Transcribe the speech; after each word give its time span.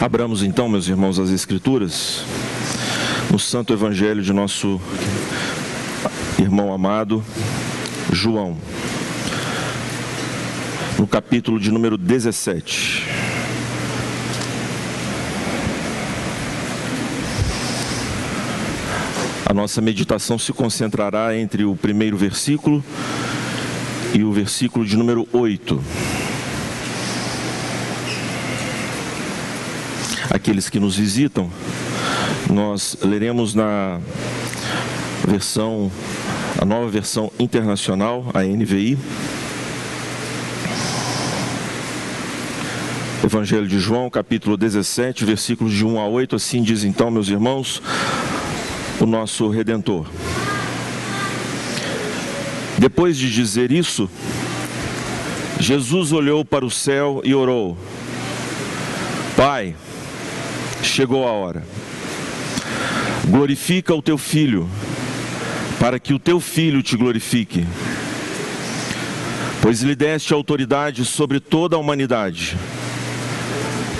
Abramos 0.00 0.42
então, 0.42 0.66
meus 0.66 0.88
irmãos, 0.88 1.18
as 1.18 1.28
Escrituras, 1.28 2.24
no 3.30 3.38
Santo 3.38 3.70
Evangelho 3.74 4.22
de 4.22 4.32
nosso 4.32 4.80
irmão 6.38 6.72
amado, 6.72 7.22
João, 8.10 8.56
no 10.98 11.06
capítulo 11.06 11.60
de 11.60 11.70
número 11.70 11.98
17. 11.98 13.06
A 19.44 19.52
nossa 19.52 19.82
meditação 19.82 20.38
se 20.38 20.50
concentrará 20.54 21.36
entre 21.36 21.66
o 21.66 21.76
primeiro 21.76 22.16
versículo 22.16 22.82
e 24.14 24.24
o 24.24 24.32
versículo 24.32 24.86
de 24.86 24.96
número 24.96 25.28
8. 25.30 26.19
Aqueles 30.30 30.70
que 30.70 30.78
nos 30.78 30.96
visitam, 30.96 31.50
nós 32.48 32.96
leremos 33.02 33.52
na 33.52 33.98
versão, 35.26 35.90
a 36.56 36.64
nova 36.64 36.88
versão 36.88 37.32
internacional, 37.36 38.30
a 38.32 38.44
NVI. 38.44 38.96
Evangelho 43.24 43.66
de 43.66 43.80
João, 43.80 44.08
capítulo 44.08 44.56
17, 44.56 45.24
versículos 45.24 45.72
de 45.72 45.84
1 45.84 45.98
a 45.98 46.06
8, 46.06 46.36
assim 46.36 46.62
diz 46.62 46.84
então, 46.84 47.10
meus 47.10 47.28
irmãos, 47.28 47.82
o 49.00 49.06
nosso 49.06 49.48
redentor. 49.48 50.06
Depois 52.78 53.18
de 53.18 53.32
dizer 53.32 53.72
isso, 53.72 54.08
Jesus 55.58 56.12
olhou 56.12 56.44
para 56.44 56.64
o 56.64 56.70
céu 56.70 57.20
e 57.24 57.34
orou: 57.34 57.76
Pai, 59.36 59.74
chegou 61.00 61.26
a 61.26 61.30
hora. 61.32 61.62
Glorifica 63.26 63.94
o 63.94 64.02
teu 64.02 64.18
filho, 64.18 64.68
para 65.78 65.98
que 65.98 66.12
o 66.12 66.18
teu 66.18 66.38
filho 66.38 66.82
te 66.82 66.94
glorifique. 66.94 67.66
Pois 69.62 69.80
lhe 69.80 69.94
deste 69.94 70.34
autoridade 70.34 71.06
sobre 71.06 71.40
toda 71.40 71.74
a 71.74 71.78
humanidade, 71.78 72.54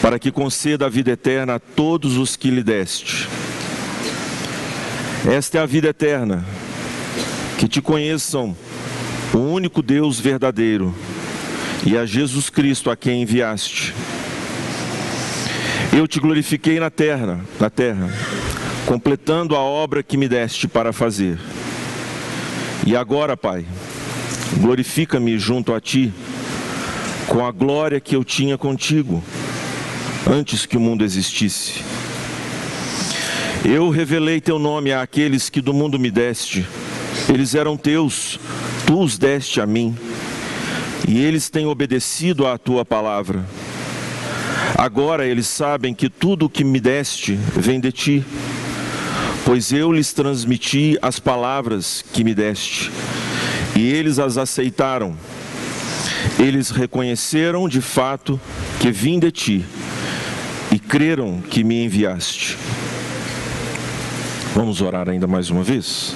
para 0.03 0.19
que 0.19 0.31
conceda 0.31 0.85
a 0.85 0.89
vida 0.91 1.13
eterna 1.13 1.55
a 1.55 1.59
todos 1.59 2.19
os 2.19 2.37
que 2.37 2.51
lhe 2.51 2.63
deste. 2.63 3.27
Esta 5.27 5.57
é 5.57 5.61
a 5.63 5.67
vida 5.67 5.89
eterna, 5.89 6.45
que 7.57 7.67
te 7.67 7.81
conheçam 7.81 8.55
o 9.33 9.39
único 9.39 9.81
Deus 9.81 10.21
verdadeiro 10.21 10.95
e 11.87 11.97
a 11.97 12.05
Jesus 12.05 12.51
Cristo 12.51 12.91
a 12.91 12.97
quem 12.97 13.23
enviaste. 13.23 13.95
Eu 15.93 16.07
te 16.07 16.21
glorifiquei 16.21 16.79
na 16.79 16.89
terra, 16.89 17.41
na 17.59 17.69
terra, 17.69 18.09
completando 18.87 19.57
a 19.57 19.59
obra 19.59 20.05
que 20.05 20.17
me 20.17 20.29
deste 20.29 20.69
para 20.69 20.93
fazer. 20.93 21.37
E 22.87 22.95
agora, 22.95 23.37
Pai, 23.37 23.67
glorifica-me 24.61 25.37
junto 25.37 25.75
a 25.75 25.81
ti 25.81 26.13
com 27.27 27.45
a 27.45 27.51
glória 27.51 28.01
que 28.01 28.15
eu 28.15 28.25
tinha 28.25 28.57
contigo 28.57 29.23
antes 30.31 30.65
que 30.65 30.77
o 30.77 30.81
mundo 30.81 31.05
existisse. 31.05 31.83
Eu 33.65 33.91
revelei 33.91 34.41
teu 34.41 34.61
nome 34.61 34.93
àqueles 34.93 35.51
que 35.51 35.61
do 35.61 35.75
mundo 35.75 35.99
me 35.99 36.11
deste. 36.11 36.65
Eles 37.29 37.55
eram 37.55 37.77
teus, 37.77 38.39
tu 38.87 39.01
os 39.01 39.19
deste 39.19 39.61
a 39.61 39.67
mim. 39.67 39.97
E 41.07 41.19
eles 41.19 41.51
têm 41.51 41.67
obedecido 41.67 42.47
à 42.47 42.57
tua 42.57 42.85
palavra. 42.85 43.45
Agora 44.81 45.27
eles 45.27 45.47
sabem 45.47 45.93
que 45.93 46.09
tudo 46.09 46.47
o 46.47 46.49
que 46.49 46.65
me 46.65 46.81
deste 46.81 47.35
vem 47.35 47.79
de 47.79 47.93
ti, 47.93 48.25
pois 49.45 49.75
eu 49.75 49.93
lhes 49.93 50.15
transmiti 50.15 50.97
as 51.03 51.19
palavras 51.21 52.03
que 52.15 52.25
me 52.25 52.35
deste, 52.35 52.91
e 53.77 53.93
eles 53.93 54.19
as 54.19 54.39
aceitaram. 54.39 55.15
Eles 56.39 56.71
reconheceram 56.71 57.69
de 57.69 57.83
fato 57.83 58.41
que 58.81 58.91
vim 58.91 59.19
de 59.19 59.31
ti 59.31 59.67
e 60.73 60.79
creram 60.79 61.43
que 61.43 61.63
me 61.63 61.85
enviaste. 61.85 62.57
Vamos 64.55 64.81
orar 64.81 65.11
ainda 65.11 65.27
mais 65.27 65.51
uma 65.51 65.63
vez? 65.63 66.15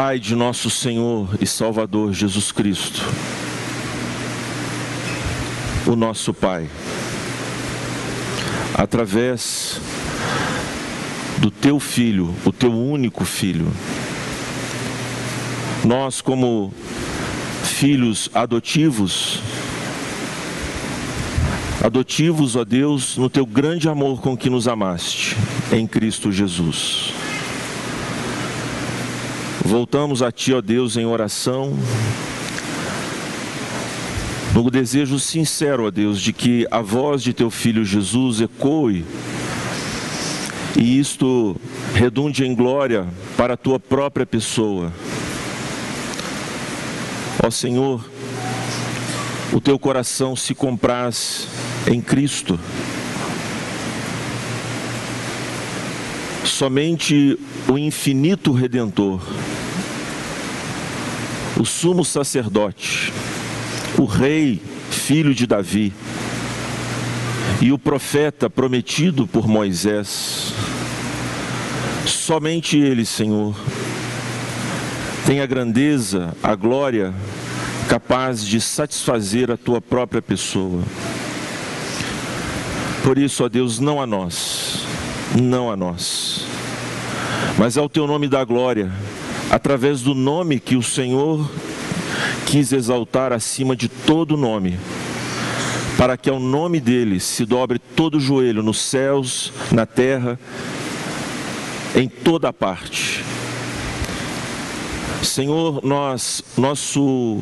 Pai 0.00 0.20
de 0.20 0.36
nosso 0.36 0.70
Senhor 0.70 1.28
e 1.40 1.44
Salvador 1.44 2.12
Jesus 2.12 2.52
Cristo, 2.52 3.04
o 5.88 5.96
nosso 5.96 6.32
Pai, 6.32 6.70
através 8.74 9.80
do 11.38 11.50
Teu 11.50 11.80
Filho, 11.80 12.32
o 12.44 12.52
Teu 12.52 12.72
único 12.72 13.24
Filho, 13.24 13.66
nós, 15.84 16.20
como 16.20 16.72
filhos 17.64 18.30
adotivos, 18.32 19.40
adotivos, 21.82 22.54
ó 22.54 22.64
Deus, 22.64 23.16
no 23.16 23.28
teu 23.28 23.44
grande 23.44 23.88
amor 23.88 24.20
com 24.20 24.36
que 24.36 24.48
nos 24.48 24.68
amaste, 24.68 25.36
em 25.72 25.88
Cristo 25.88 26.30
Jesus. 26.30 27.17
Voltamos 29.68 30.22
a 30.22 30.32
Ti, 30.32 30.54
ó 30.54 30.62
Deus, 30.62 30.96
em 30.96 31.04
oração, 31.04 31.78
no 34.54 34.70
desejo 34.70 35.18
sincero, 35.18 35.84
ó 35.84 35.90
Deus, 35.90 36.22
de 36.22 36.32
que 36.32 36.66
a 36.70 36.80
voz 36.80 37.22
de 37.22 37.34
Teu 37.34 37.50
Filho 37.50 37.84
Jesus 37.84 38.40
ecoe 38.40 39.04
e 40.74 40.98
isto 40.98 41.54
redunde 41.94 42.46
em 42.46 42.54
glória 42.54 43.06
para 43.36 43.52
a 43.54 43.56
Tua 43.58 43.78
própria 43.78 44.24
pessoa. 44.24 44.90
Ó 47.44 47.50
Senhor, 47.50 48.02
o 49.52 49.60
teu 49.60 49.78
coração 49.78 50.34
se 50.34 50.54
compraz 50.54 51.46
em 51.86 52.00
Cristo. 52.00 52.58
Somente 56.42 57.38
o 57.68 57.76
infinito 57.76 58.50
redentor, 58.52 59.20
o 61.58 61.64
sumo 61.64 62.04
sacerdote, 62.04 63.12
o 63.98 64.04
rei, 64.04 64.62
filho 64.90 65.34
de 65.34 65.46
Davi, 65.46 65.92
e 67.60 67.72
o 67.72 67.78
profeta 67.78 68.48
prometido 68.48 69.26
por 69.26 69.48
Moisés, 69.48 70.52
somente 72.06 72.78
ele, 72.78 73.04
Senhor, 73.04 73.56
tem 75.26 75.40
a 75.40 75.46
grandeza, 75.46 76.34
a 76.42 76.54
glória 76.54 77.12
capaz 77.88 78.46
de 78.46 78.60
satisfazer 78.60 79.50
a 79.50 79.56
tua 79.56 79.80
própria 79.80 80.22
pessoa. 80.22 80.82
Por 83.02 83.18
isso, 83.18 83.44
ó 83.44 83.48
Deus, 83.48 83.80
não 83.80 84.00
a 84.00 84.06
nós, 84.06 84.84
não 85.40 85.70
a 85.70 85.76
nós, 85.76 86.44
mas 87.58 87.76
ao 87.76 87.88
teu 87.88 88.06
nome 88.06 88.28
da 88.28 88.44
glória, 88.44 88.92
através 89.50 90.02
do 90.02 90.14
nome 90.14 90.60
que 90.60 90.76
o 90.76 90.82
Senhor 90.82 91.48
quis 92.46 92.72
exaltar 92.72 93.32
acima 93.32 93.76
de 93.76 93.88
todo 93.88 94.36
nome, 94.36 94.78
para 95.96 96.16
que 96.16 96.30
ao 96.30 96.38
nome 96.38 96.80
dele 96.80 97.20
se 97.20 97.44
dobre 97.44 97.78
todo 97.78 98.20
joelho 98.20 98.62
nos 98.62 98.78
céus, 98.80 99.52
na 99.72 99.86
terra, 99.86 100.38
em 101.94 102.08
toda 102.08 102.52
parte. 102.52 103.24
Senhor, 105.22 105.80
nós, 105.84 106.42
nosso 106.56 107.40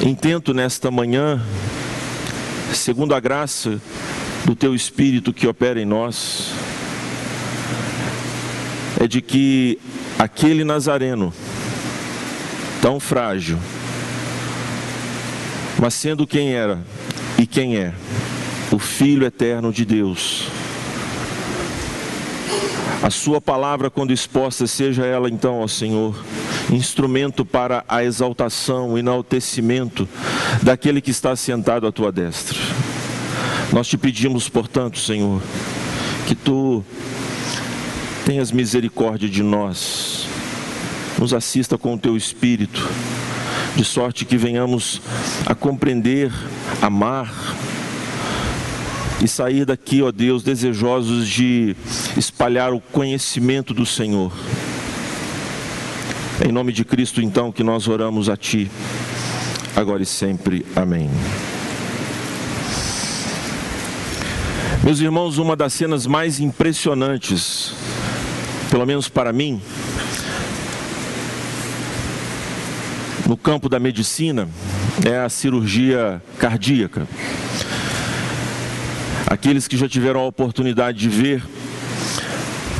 intento 0.00 0.54
nesta 0.54 0.90
manhã, 0.90 1.40
segundo 2.72 3.14
a 3.14 3.20
graça 3.20 3.80
do 4.44 4.56
teu 4.56 4.74
Espírito 4.74 5.32
que 5.32 5.46
opera 5.46 5.80
em 5.80 5.84
nós, 5.84 6.52
é 8.98 9.06
de 9.06 9.20
que 9.20 9.78
aquele 10.18 10.64
Nazareno, 10.64 11.32
tão 12.80 12.98
frágil, 13.00 13.58
mas 15.78 15.94
sendo 15.94 16.26
quem 16.26 16.52
era 16.54 16.78
e 17.38 17.46
quem 17.46 17.76
é, 17.76 17.92
o 18.70 18.78
Filho 18.78 19.26
eterno 19.26 19.72
de 19.72 19.84
Deus, 19.84 20.48
a 23.02 23.10
Sua 23.10 23.40
palavra, 23.40 23.90
quando 23.90 24.12
exposta, 24.12 24.66
seja 24.66 25.04
ela 25.04 25.28
então, 25.28 25.60
ó 25.60 25.66
Senhor, 25.66 26.16
instrumento 26.70 27.44
para 27.44 27.84
a 27.88 28.04
exaltação, 28.04 28.92
o 28.92 28.98
enaltecimento 28.98 30.08
daquele 30.62 31.00
que 31.00 31.10
está 31.10 31.34
sentado 31.34 31.86
à 31.86 31.92
tua 31.92 32.12
destra. 32.12 32.58
Nós 33.72 33.88
te 33.88 33.96
pedimos, 33.96 34.48
portanto, 34.48 34.98
Senhor, 34.98 35.40
que 36.26 36.34
tu 36.34 36.84
tenhas 38.24 38.52
misericórdia 38.52 39.28
de 39.28 39.42
nós, 39.42 40.26
nos 41.18 41.34
assista 41.34 41.76
com 41.76 41.94
o 41.94 41.98
teu 41.98 42.16
espírito, 42.16 42.88
de 43.76 43.84
sorte 43.84 44.24
que 44.24 44.36
venhamos 44.36 45.00
a 45.46 45.54
compreender, 45.54 46.32
amar 46.80 47.32
e 49.22 49.28
sair 49.28 49.64
daqui, 49.64 50.02
ó 50.02 50.10
Deus, 50.10 50.42
desejosos 50.42 51.28
de 51.28 51.76
espalhar 52.16 52.72
o 52.72 52.80
conhecimento 52.80 53.72
do 53.72 53.86
Senhor. 53.86 54.32
Em 56.44 56.50
nome 56.50 56.72
de 56.72 56.84
Cristo, 56.84 57.22
então, 57.22 57.52
que 57.52 57.62
nós 57.62 57.86
oramos 57.86 58.28
a 58.28 58.36
Ti, 58.36 58.70
agora 59.76 60.02
e 60.02 60.06
sempre. 60.06 60.66
Amém. 60.74 61.08
Meus 64.82 64.98
irmãos, 64.98 65.38
uma 65.38 65.54
das 65.54 65.72
cenas 65.72 66.08
mais 66.08 66.40
impressionantes, 66.40 67.72
pelo 68.72 68.86
menos 68.86 69.06
para 69.06 69.34
mim, 69.34 69.60
no 73.28 73.36
campo 73.36 73.68
da 73.68 73.78
medicina, 73.78 74.48
é 75.04 75.18
a 75.18 75.28
cirurgia 75.28 76.22
cardíaca. 76.38 77.06
Aqueles 79.26 79.68
que 79.68 79.76
já 79.76 79.86
tiveram 79.86 80.20
a 80.20 80.24
oportunidade 80.24 81.00
de 81.00 81.10
ver, 81.10 81.44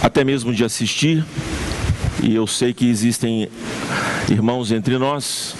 até 0.02 0.24
mesmo 0.24 0.54
de 0.54 0.64
assistir, 0.64 1.22
e 2.22 2.34
eu 2.34 2.46
sei 2.46 2.72
que 2.72 2.88
existem 2.88 3.50
irmãos 4.30 4.72
entre 4.72 4.96
nós 4.96 5.54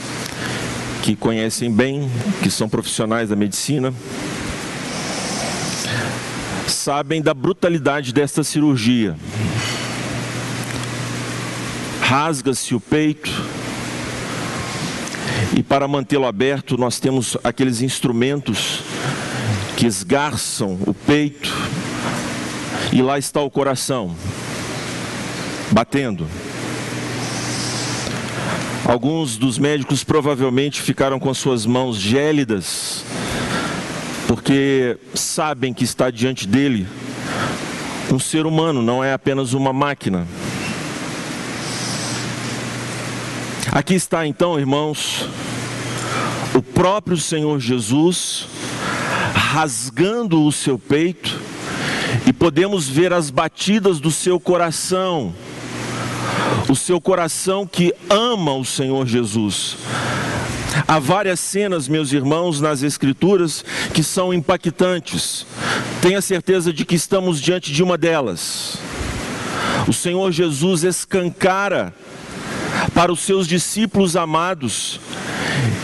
que 1.02 1.14
conhecem 1.14 1.70
bem, 1.70 2.10
que 2.42 2.50
são 2.50 2.70
profissionais 2.70 3.28
da 3.28 3.36
medicina, 3.36 3.92
sabem 6.66 7.20
da 7.20 7.34
brutalidade 7.34 8.14
desta 8.14 8.42
cirurgia. 8.42 9.14
Rasga-se 12.02 12.74
o 12.74 12.80
peito, 12.80 13.30
e 15.56 15.62
para 15.62 15.88
mantê-lo 15.88 16.26
aberto, 16.26 16.76
nós 16.76 17.00
temos 17.00 17.36
aqueles 17.42 17.80
instrumentos 17.80 18.80
que 19.76 19.86
esgarçam 19.86 20.78
o 20.86 20.92
peito, 20.92 21.50
e 22.92 23.00
lá 23.00 23.18
está 23.18 23.40
o 23.40 23.50
coração, 23.50 24.14
batendo. 25.70 26.26
Alguns 28.84 29.38
dos 29.38 29.56
médicos 29.56 30.04
provavelmente 30.04 30.82
ficaram 30.82 31.18
com 31.18 31.32
suas 31.32 31.64
mãos 31.64 31.96
gélidas, 31.96 33.04
porque 34.26 34.98
sabem 35.14 35.72
que 35.72 35.84
está 35.84 36.10
diante 36.10 36.46
dele 36.46 36.86
um 38.12 38.18
ser 38.18 38.44
humano, 38.44 38.82
não 38.82 39.02
é 39.02 39.12
apenas 39.14 39.54
uma 39.54 39.72
máquina. 39.72 40.26
Aqui 43.74 43.94
está 43.94 44.26
então, 44.26 44.60
irmãos, 44.60 45.26
o 46.54 46.60
próprio 46.60 47.16
Senhor 47.16 47.58
Jesus 47.58 48.46
rasgando 49.34 50.44
o 50.44 50.52
seu 50.52 50.78
peito 50.78 51.40
e 52.26 52.34
podemos 52.34 52.86
ver 52.86 53.14
as 53.14 53.30
batidas 53.30 53.98
do 53.98 54.10
seu 54.10 54.38
coração. 54.38 55.32
O 56.68 56.76
seu 56.76 57.00
coração 57.00 57.66
que 57.66 57.94
ama 58.10 58.52
o 58.52 58.64
Senhor 58.64 59.06
Jesus. 59.06 59.78
Há 60.86 60.98
várias 60.98 61.40
cenas, 61.40 61.88
meus 61.88 62.12
irmãos, 62.12 62.60
nas 62.60 62.82
Escrituras 62.82 63.64
que 63.94 64.02
são 64.02 64.34
impactantes. 64.34 65.46
Tenha 66.02 66.20
certeza 66.20 66.74
de 66.74 66.84
que 66.84 66.94
estamos 66.94 67.40
diante 67.40 67.72
de 67.72 67.82
uma 67.82 67.96
delas. 67.96 68.76
O 69.88 69.94
Senhor 69.94 70.30
Jesus 70.30 70.84
escancara 70.84 71.94
para 72.94 73.12
os 73.12 73.20
seus 73.20 73.46
discípulos 73.46 74.16
amados 74.16 75.00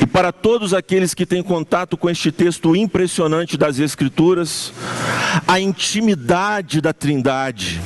e 0.00 0.06
para 0.06 0.32
todos 0.32 0.75
aqueles 0.75 1.14
que 1.14 1.26
têm 1.26 1.43
contato 1.43 1.96
com 1.96 2.08
este 2.08 2.31
texto 2.31 2.75
impressionante 2.75 3.56
das 3.56 3.79
Escrituras, 3.79 4.73
a 5.46 5.58
intimidade 5.61 6.81
da 6.81 6.93
Trindade. 6.93 7.81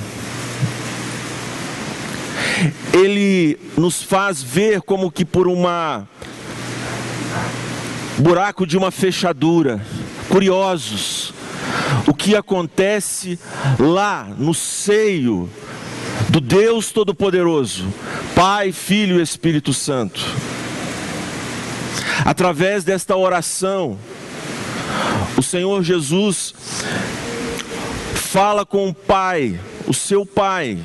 Ele 2.92 3.58
nos 3.76 4.02
faz 4.02 4.42
ver 4.42 4.82
como 4.82 5.10
que 5.10 5.24
por 5.24 5.48
uma 5.48 6.06
buraco 8.18 8.66
de 8.66 8.76
uma 8.76 8.90
fechadura, 8.90 9.84
curiosos, 10.28 11.32
o 12.06 12.14
que 12.14 12.36
acontece 12.36 13.38
lá 13.78 14.28
no 14.38 14.54
seio 14.54 15.48
do 16.32 16.40
Deus 16.40 16.90
Todo-Poderoso, 16.90 17.92
Pai, 18.34 18.72
Filho 18.72 19.20
e 19.20 19.22
Espírito 19.22 19.74
Santo. 19.74 20.18
Através 22.24 22.84
desta 22.84 23.14
oração, 23.14 23.98
o 25.36 25.42
Senhor 25.42 25.82
Jesus 25.82 26.54
fala 28.14 28.64
com 28.64 28.88
o 28.88 28.94
Pai, 28.94 29.60
o 29.86 29.92
seu 29.92 30.24
Pai, 30.24 30.78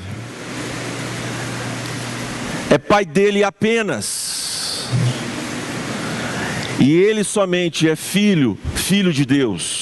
é 2.70 2.76
pai 2.76 3.06
dele 3.06 3.42
apenas. 3.42 4.86
E 6.78 6.92
ele 6.92 7.24
somente 7.24 7.88
é 7.88 7.96
filho, 7.96 8.58
filho 8.74 9.14
de 9.14 9.24
Deus. 9.24 9.77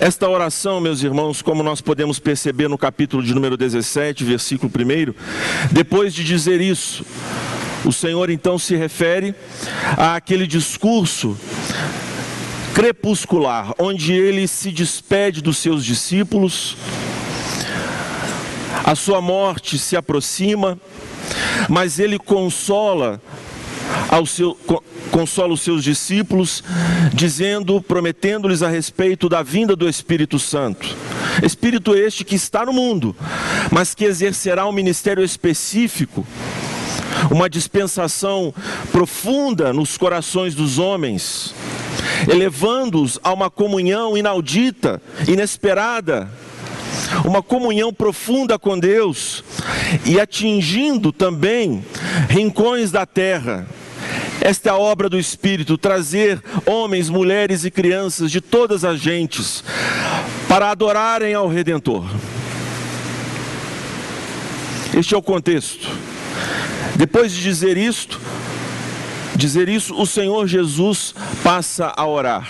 Esta 0.00 0.28
oração, 0.28 0.80
meus 0.80 1.02
irmãos, 1.02 1.40
como 1.40 1.62
nós 1.62 1.80
podemos 1.80 2.18
perceber 2.18 2.68
no 2.68 2.76
capítulo 2.76 3.22
de 3.22 3.32
número 3.32 3.56
17, 3.56 4.24
versículo 4.24 4.70
1, 4.70 5.14
depois 5.70 6.12
de 6.12 6.24
dizer 6.24 6.60
isso, 6.60 7.04
o 7.84 7.92
Senhor 7.92 8.28
então 8.28 8.58
se 8.58 8.74
refere 8.74 9.34
àquele 9.96 10.46
discurso 10.46 11.38
crepuscular, 12.74 13.72
onde 13.78 14.12
ele 14.12 14.48
se 14.48 14.72
despede 14.72 15.40
dos 15.40 15.58
seus 15.58 15.84
discípulos, 15.84 16.76
a 18.84 18.96
sua 18.96 19.20
morte 19.20 19.78
se 19.78 19.96
aproxima, 19.96 20.76
mas 21.68 22.00
ele 22.00 22.18
consola 22.18 23.22
ao 24.08 24.26
seu, 24.26 24.56
consola 25.10 25.54
os 25.54 25.60
seus 25.60 25.82
discípulos, 25.82 26.62
dizendo, 27.12 27.80
prometendo-lhes 27.80 28.62
a 28.62 28.68
respeito 28.68 29.28
da 29.28 29.42
vinda 29.42 29.74
do 29.74 29.88
Espírito 29.88 30.38
Santo. 30.38 30.96
Espírito 31.42 31.94
este 31.94 32.24
que 32.24 32.34
está 32.34 32.64
no 32.64 32.72
mundo, 32.72 33.14
mas 33.70 33.94
que 33.94 34.04
exercerá 34.04 34.66
um 34.66 34.72
ministério 34.72 35.24
específico, 35.24 36.26
uma 37.30 37.48
dispensação 37.48 38.54
profunda 38.92 39.72
nos 39.72 39.96
corações 39.96 40.54
dos 40.54 40.78
homens, 40.78 41.54
elevando-os 42.28 43.18
a 43.22 43.32
uma 43.32 43.50
comunhão 43.50 44.16
inaudita, 44.16 45.00
inesperada, 45.26 46.28
uma 47.24 47.42
comunhão 47.42 47.92
profunda 47.92 48.58
com 48.58 48.78
Deus 48.78 49.44
e 50.04 50.20
atingindo 50.20 51.12
também 51.12 51.84
rincões 52.28 52.90
da 52.90 53.06
terra. 53.06 53.66
Esta 54.40 54.68
é 54.68 54.72
a 54.72 54.76
obra 54.76 55.08
do 55.08 55.18
Espírito, 55.18 55.78
trazer 55.78 56.42
homens, 56.66 57.08
mulheres 57.08 57.64
e 57.64 57.70
crianças 57.70 58.30
de 58.30 58.40
todas 58.40 58.84
as 58.84 59.00
gentes 59.00 59.64
para 60.48 60.70
adorarem 60.70 61.34
ao 61.34 61.48
Redentor. 61.48 62.04
Este 64.96 65.14
é 65.14 65.16
o 65.16 65.22
contexto. 65.22 65.88
Depois 66.96 67.32
de 67.32 67.42
dizer 67.42 67.76
isto, 67.76 68.20
dizer 69.34 69.68
isso, 69.68 69.94
o 69.94 70.06
Senhor 70.06 70.46
Jesus 70.46 71.14
passa 71.42 71.92
a 71.96 72.06
orar. 72.06 72.48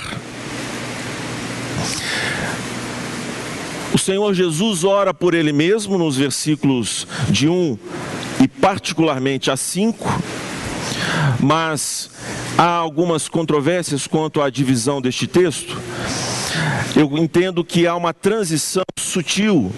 O 3.95 3.99
Senhor 3.99 4.35
Jesus 4.35 4.83
ora 4.83 5.15
por 5.15 5.35
ele 5.35 5.53
mesmo 5.53 5.97
nos 5.97 6.17
versículos 6.17 7.07
de 7.31 7.49
1 7.49 7.79
e 8.43 8.49
particularmente 8.49 9.53
a 9.53 9.57
5, 9.57 10.21
mas 11.39 12.11
há 12.59 12.67
algumas 12.67 13.29
controvérsias 13.29 14.09
quanto 14.09 14.43
à 14.43 14.51
divisão 14.51 15.01
deste 15.01 15.29
texto. 15.29 15.81
Eu 16.97 17.17
entendo 17.17 17.65
que 17.65 17.87
há 17.87 17.95
uma 17.95 18.13
transição 18.13 18.83
sutil, 18.99 19.71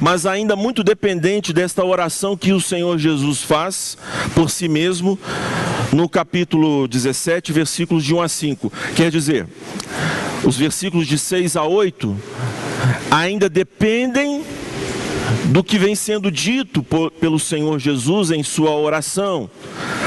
mas 0.00 0.24
ainda 0.24 0.56
muito 0.56 0.82
dependente 0.82 1.52
desta 1.52 1.84
oração 1.84 2.34
que 2.34 2.54
o 2.54 2.60
Senhor 2.62 2.96
Jesus 2.96 3.42
faz 3.42 3.98
por 4.34 4.48
si 4.48 4.68
mesmo 4.68 5.18
no 5.92 6.08
capítulo 6.08 6.88
17, 6.88 7.52
versículos 7.52 8.04
de 8.04 8.14
1 8.14 8.22
a 8.22 8.28
5. 8.28 8.72
Quer 8.96 9.10
dizer, 9.10 9.46
os 10.42 10.56
versículos 10.56 11.06
de 11.06 11.18
6 11.18 11.56
a 11.56 11.64
8 11.64 12.16
ainda 13.10 13.48
dependem 13.48 14.44
do 15.46 15.64
que 15.64 15.78
vem 15.78 15.94
sendo 15.94 16.30
dito 16.30 16.82
por, 16.82 17.10
pelo 17.10 17.38
Senhor 17.38 17.78
Jesus 17.78 18.30
em 18.30 18.42
sua 18.42 18.70
oração, 18.70 19.48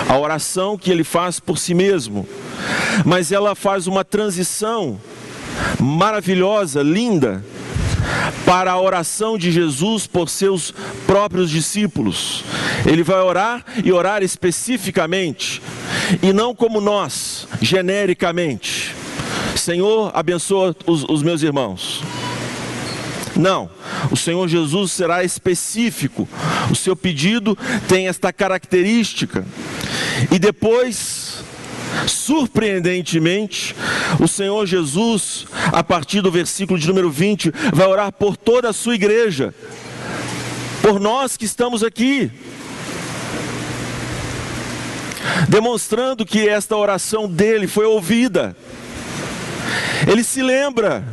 a 0.07 0.17
oração 0.17 0.77
que 0.77 0.91
ele 0.91 1.03
faz 1.03 1.39
por 1.39 1.57
si 1.57 1.73
mesmo. 1.73 2.27
Mas 3.05 3.31
ela 3.31 3.55
faz 3.55 3.87
uma 3.87 4.03
transição 4.03 4.99
maravilhosa, 5.79 6.81
linda, 6.83 7.43
para 8.45 8.71
a 8.71 8.81
oração 8.81 9.37
de 9.37 9.51
Jesus 9.51 10.05
por 10.07 10.29
seus 10.29 10.73
próprios 11.05 11.49
discípulos. 11.49 12.43
Ele 12.85 13.03
vai 13.03 13.19
orar 13.19 13.63
e 13.83 13.91
orar 13.91 14.23
especificamente, 14.23 15.61
e 16.21 16.33
não 16.33 16.53
como 16.53 16.81
nós, 16.81 17.47
genericamente. 17.61 18.95
Senhor, 19.55 20.11
abençoa 20.13 20.75
os, 20.85 21.03
os 21.03 21.23
meus 21.23 21.41
irmãos. 21.43 22.01
Não, 23.35 23.69
o 24.11 24.17
Senhor 24.17 24.47
Jesus 24.47 24.91
será 24.91 25.23
específico. 25.23 26.27
O 26.69 26.75
seu 26.75 26.95
pedido 26.95 27.57
tem 27.87 28.07
esta 28.07 28.33
característica. 28.33 29.45
E 30.31 30.37
depois, 30.37 31.43
surpreendentemente, 32.07 33.75
o 34.19 34.27
Senhor 34.27 34.65
Jesus, 34.65 35.45
a 35.71 35.83
partir 35.83 36.21
do 36.21 36.31
versículo 36.31 36.79
de 36.79 36.87
número 36.87 37.09
20, 37.09 37.51
vai 37.73 37.87
orar 37.87 38.11
por 38.11 38.35
toda 38.35 38.69
a 38.69 38.73
sua 38.73 38.95
igreja, 38.95 39.53
por 40.81 40.99
nós 40.99 41.37
que 41.37 41.45
estamos 41.45 41.83
aqui, 41.83 42.31
demonstrando 45.47 46.25
que 46.25 46.47
esta 46.47 46.75
oração 46.75 47.27
dele 47.27 47.67
foi 47.67 47.85
ouvida. 47.85 48.55
Ele 50.07 50.23
se 50.23 50.41
lembra 50.41 51.03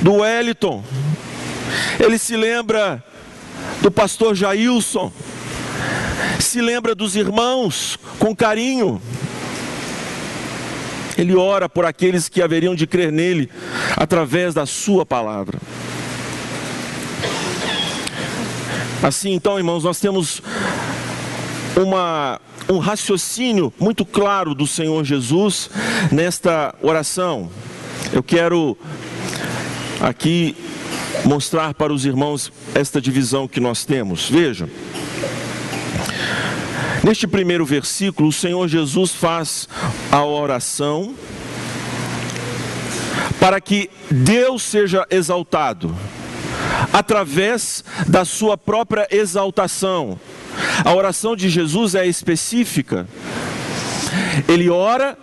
do 0.00 0.14
Wellington, 0.14 0.84
ele 1.98 2.18
se 2.18 2.36
lembra 2.36 3.02
do 3.80 3.90
pastor 3.90 4.34
Jailson, 4.34 5.12
se 6.38 6.60
lembra 6.60 6.94
dos 6.94 7.16
irmãos 7.16 7.98
com 8.18 8.34
carinho. 8.34 9.00
Ele 11.16 11.36
ora 11.36 11.68
por 11.68 11.84
aqueles 11.84 12.28
que 12.28 12.40
haveriam 12.40 12.74
de 12.74 12.86
crer 12.86 13.12
nele 13.12 13.50
através 13.96 14.54
da 14.54 14.64
sua 14.64 15.04
palavra. 15.04 15.58
Assim, 19.02 19.32
então, 19.32 19.58
irmãos, 19.58 19.84
nós 19.84 19.98
temos 19.98 20.42
uma, 21.76 22.40
um 22.68 22.78
raciocínio 22.78 23.72
muito 23.78 24.04
claro 24.04 24.54
do 24.54 24.66
Senhor 24.66 25.04
Jesus 25.04 25.70
nesta 26.12 26.74
oração. 26.82 27.50
Eu 28.12 28.22
quero 28.22 28.76
aqui 30.00 30.54
mostrar 31.24 31.74
para 31.74 31.92
os 31.92 32.04
irmãos 32.04 32.52
esta 32.74 33.00
divisão 33.00 33.46
que 33.46 33.60
nós 33.60 33.84
temos. 33.84 34.28
Vejam. 34.28 34.68
Neste 37.02 37.26
primeiro 37.26 37.64
versículo, 37.64 38.28
o 38.28 38.32
Senhor 38.32 38.68
Jesus 38.68 39.12
faz 39.12 39.68
a 40.12 40.24
oração 40.24 41.14
para 43.38 43.60
que 43.60 43.90
Deus 44.10 44.62
seja 44.62 45.06
exaltado 45.10 45.96
através 46.92 47.82
da 48.06 48.24
sua 48.24 48.58
própria 48.58 49.08
exaltação. 49.10 50.20
A 50.84 50.94
oração 50.94 51.34
de 51.34 51.48
Jesus 51.48 51.94
é 51.94 52.06
específica. 52.06 53.06
Ele 54.48 54.68
ora 54.68 55.16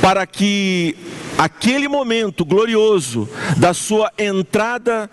para 0.00 0.26
que 0.26 0.96
aquele 1.36 1.88
momento 1.88 2.44
glorioso 2.44 3.28
da 3.56 3.74
sua 3.74 4.12
entrada 4.18 5.10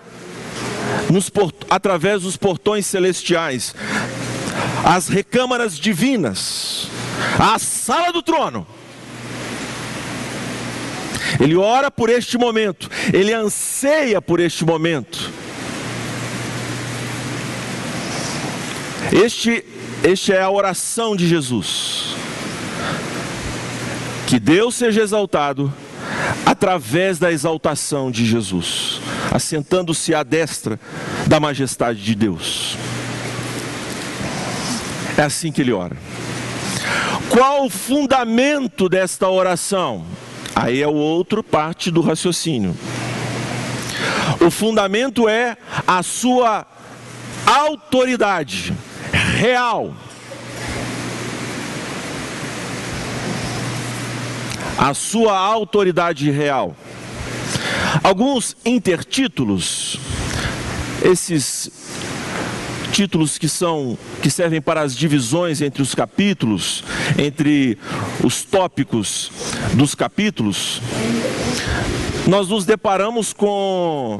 nos 1.09 1.31
através 1.69 2.21
dos 2.23 2.37
portões 2.37 2.85
celestiais, 2.85 3.75
as 4.83 5.07
recâmaras 5.07 5.77
divinas, 5.77 6.87
a 7.39 7.57
sala 7.59 8.11
do 8.11 8.21
trono. 8.21 8.65
Ele 11.39 11.55
ora 11.55 11.89
por 11.89 12.09
este 12.09 12.37
momento, 12.37 12.89
ele 13.13 13.33
anseia 13.33 14.21
por 14.21 14.39
este 14.39 14.65
momento. 14.65 15.31
Este, 19.11 19.65
este 20.03 20.33
é 20.33 20.41
a 20.41 20.49
oração 20.49 21.15
de 21.15 21.27
Jesus. 21.27 22.15
Que 24.31 24.39
Deus 24.39 24.75
seja 24.75 25.01
exaltado 25.01 25.73
através 26.45 27.19
da 27.19 27.33
exaltação 27.33 28.09
de 28.09 28.25
Jesus, 28.25 29.01
assentando-se 29.29 30.15
à 30.15 30.23
destra 30.23 30.79
da 31.27 31.37
majestade 31.37 32.01
de 32.01 32.15
Deus. 32.15 32.77
É 35.17 35.23
assim 35.23 35.51
que 35.51 35.59
ele 35.59 35.73
ora. 35.73 35.97
Qual 37.29 37.65
o 37.65 37.69
fundamento 37.69 38.87
desta 38.87 39.27
oração? 39.27 40.05
Aí 40.55 40.81
é 40.81 40.87
o 40.87 40.93
outro 40.93 41.43
parte 41.43 41.91
do 41.91 41.99
raciocínio. 41.99 42.73
O 44.39 44.49
fundamento 44.49 45.27
é 45.27 45.57
a 45.85 46.01
sua 46.01 46.65
autoridade 47.45 48.73
real 49.11 49.93
a 54.81 54.95
sua 54.95 55.37
autoridade 55.37 56.31
real. 56.31 56.75
Alguns 58.03 58.57
intertítulos, 58.65 59.99
esses 61.03 61.69
títulos 62.91 63.37
que 63.37 63.47
são 63.47 63.95
que 64.23 64.31
servem 64.31 64.59
para 64.59 64.81
as 64.81 64.97
divisões 64.97 65.61
entre 65.61 65.83
os 65.83 65.93
capítulos, 65.93 66.83
entre 67.15 67.77
os 68.23 68.41
tópicos 68.41 69.31
dos 69.75 69.93
capítulos, 69.93 70.81
nós 72.25 72.47
nos 72.49 72.65
deparamos 72.65 73.33
com 73.33 74.19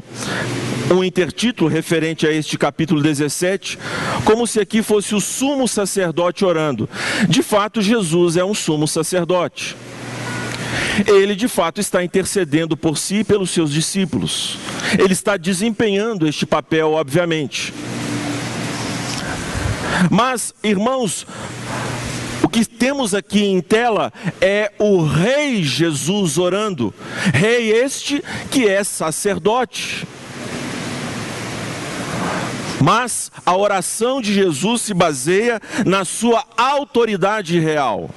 um 0.92 1.02
intertítulo 1.02 1.68
referente 1.68 2.24
a 2.24 2.32
este 2.32 2.56
capítulo 2.56 3.02
17, 3.02 3.80
como 4.24 4.46
se 4.46 4.60
aqui 4.60 4.80
fosse 4.80 5.12
o 5.12 5.20
sumo 5.20 5.66
sacerdote 5.66 6.44
orando. 6.44 6.88
De 7.28 7.42
fato, 7.42 7.82
Jesus 7.82 8.36
é 8.36 8.44
um 8.44 8.54
sumo 8.54 8.86
sacerdote 8.86 9.74
ele 11.06 11.34
de 11.34 11.48
fato 11.48 11.80
está 11.80 12.02
intercedendo 12.02 12.76
por 12.76 12.98
si 12.98 13.16
e 13.16 13.24
pelos 13.24 13.50
seus 13.50 13.72
discípulos. 13.72 14.58
Ele 14.98 15.12
está 15.12 15.36
desempenhando 15.36 16.26
este 16.26 16.44
papel, 16.44 16.92
obviamente. 16.92 17.72
Mas, 20.10 20.54
irmãos, 20.62 21.26
o 22.42 22.48
que 22.48 22.64
temos 22.64 23.14
aqui 23.14 23.44
em 23.44 23.60
tela 23.60 24.12
é 24.40 24.72
o 24.78 25.04
Rei 25.04 25.62
Jesus 25.62 26.38
orando, 26.38 26.92
Rei 27.32 27.70
este 27.72 28.22
que 28.50 28.68
é 28.68 28.82
sacerdote. 28.84 30.06
Mas 32.80 33.30
a 33.46 33.56
oração 33.56 34.20
de 34.20 34.34
Jesus 34.34 34.82
se 34.82 34.92
baseia 34.92 35.60
na 35.86 36.04
sua 36.04 36.44
autoridade 36.56 37.60
real 37.60 38.10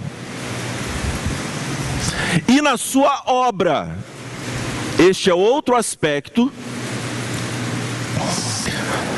e 2.55 2.61
na 2.61 2.77
sua 2.77 3.23
obra. 3.25 3.97
Este 4.97 5.29
é 5.29 5.33
outro 5.33 5.75
aspecto 5.75 6.51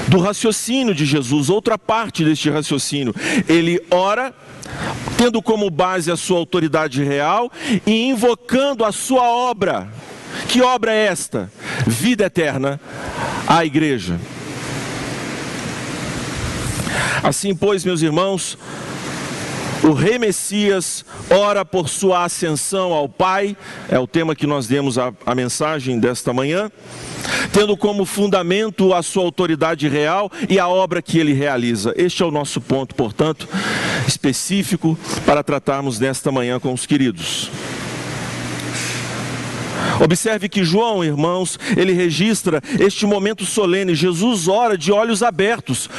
do 0.08 0.20
raciocínio 0.20 0.96
de 0.96 1.06
Jesus, 1.06 1.48
outra 1.48 1.78
parte 1.78 2.26
deste 2.26 2.50
raciocínio. 2.50 3.14
Ele 3.48 3.80
ora 3.92 4.34
tendo 5.18 5.40
como 5.42 5.70
base 5.70 6.12
a 6.12 6.18
sua 6.18 6.40
autoridade 6.40 7.04
real 7.04 7.52
e 7.86 8.10
invocando 8.10 8.84
a 8.84 8.92
sua 8.92 9.24
obra. 9.24 9.88
Que 10.48 10.62
obra 10.62 10.92
é 10.92 11.06
esta? 11.06 11.52
Vida 11.86 12.26
eterna 12.26 12.80
à 13.48 13.64
igreja. 13.64 14.20
Assim, 17.22 17.56
pois, 17.56 17.86
meus 17.86 18.02
irmãos, 18.02 18.58
o 19.88 19.94
rei 19.94 20.20
Messias 20.20 21.06
ora 21.30 21.64
por 21.64 21.88
sua 21.88 22.26
ascensão 22.26 22.92
ao 22.92 23.08
Pai, 23.08 23.56
é 23.90 23.98
o 23.98 24.06
tema 24.06 24.36
que 24.36 24.46
nós 24.46 24.68
demos 24.68 24.98
a, 24.98 25.14
a 25.26 25.34
mensagem 25.34 25.98
desta 26.00 26.34
manhã, 26.34 26.70
tendo 27.54 27.78
como 27.78 28.06
fundamento 28.06 28.94
a 28.94 29.02
sua 29.02 29.24
autoridade 29.24 29.88
real 29.88 30.30
e 30.50 30.60
a 30.60 30.68
obra 30.68 31.02
que 31.02 31.18
ele 31.18 31.34
realiza. 31.34 31.94
Este 31.96 32.22
é 32.22 32.26
o 32.26 32.32
nosso 32.32 32.60
ponto, 32.60 32.96
portanto, 32.96 33.48
específico 34.08 34.98
para 35.26 35.42
tratarmos 35.42 36.00
nesta 36.00 36.32
manhã 36.32 36.60
com 36.60 36.74
os 36.74 36.86
queridos. 36.86 37.50
Observe 40.00 40.48
que 40.48 40.64
João, 40.64 41.04
irmãos, 41.04 41.58
ele 41.76 41.92
registra 41.94 42.62
este 42.80 43.06
momento 43.06 43.46
solene. 43.46 43.96
Jesus 43.96 44.48
ora 44.48 44.78
de 44.78 44.92
olhos 44.92 45.24
abertos, 45.24 45.90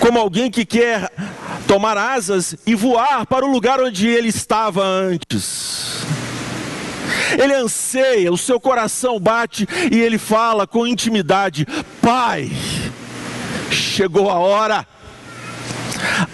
como 0.00 0.18
alguém 0.18 0.50
que 0.50 0.64
quer 0.64 1.10
tomar 1.68 1.98
asas 1.98 2.56
e 2.66 2.74
voar 2.74 3.26
para 3.26 3.44
o 3.44 3.52
lugar 3.52 3.78
onde 3.78 4.08
ele 4.08 4.28
estava 4.28 4.82
antes. 4.82 6.02
Ele 7.38 7.52
anseia, 7.52 8.32
o 8.32 8.38
seu 8.38 8.58
coração 8.58 9.20
bate 9.20 9.68
e 9.92 10.00
ele 10.00 10.16
fala 10.16 10.66
com 10.66 10.86
intimidade: 10.86 11.66
Pai, 12.00 12.50
chegou 13.70 14.30
a 14.30 14.38
hora, 14.38 14.86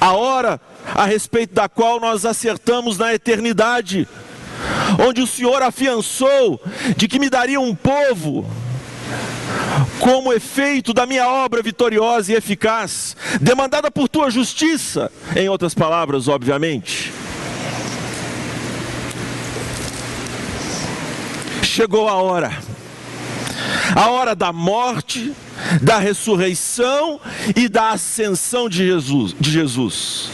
a 0.00 0.12
hora 0.12 0.60
a 0.94 1.04
respeito 1.04 1.52
da 1.52 1.68
qual 1.68 1.98
nós 1.98 2.24
acertamos 2.24 2.96
na 2.96 3.12
eternidade 3.12 4.06
onde 5.04 5.20
o 5.20 5.26
Senhor 5.26 5.62
afiançou 5.62 6.60
de 6.96 7.08
que 7.08 7.18
me 7.18 7.28
daria 7.28 7.60
um 7.60 7.74
povo 7.74 8.48
como 10.04 10.34
efeito 10.34 10.92
da 10.92 11.06
minha 11.06 11.26
obra 11.26 11.62
vitoriosa 11.62 12.30
e 12.30 12.34
eficaz, 12.34 13.16
demandada 13.40 13.90
por 13.90 14.06
tua 14.06 14.30
justiça, 14.30 15.11
em 15.34 15.49
outras 15.49 15.73
palavras, 15.73 16.28
obviamente. 16.28 17.11
Chegou 21.62 22.06
a 22.06 22.16
hora, 22.16 22.52
a 23.96 24.11
hora 24.11 24.34
da 24.34 24.52
morte, 24.52 25.32
da 25.80 25.99
ressurreição 25.99 27.18
e 27.56 27.66
da 27.66 27.92
ascensão 27.92 28.68
de 28.68 28.87
Jesus. 28.87 29.34
De, 29.40 29.50
Jesus. 29.50 30.28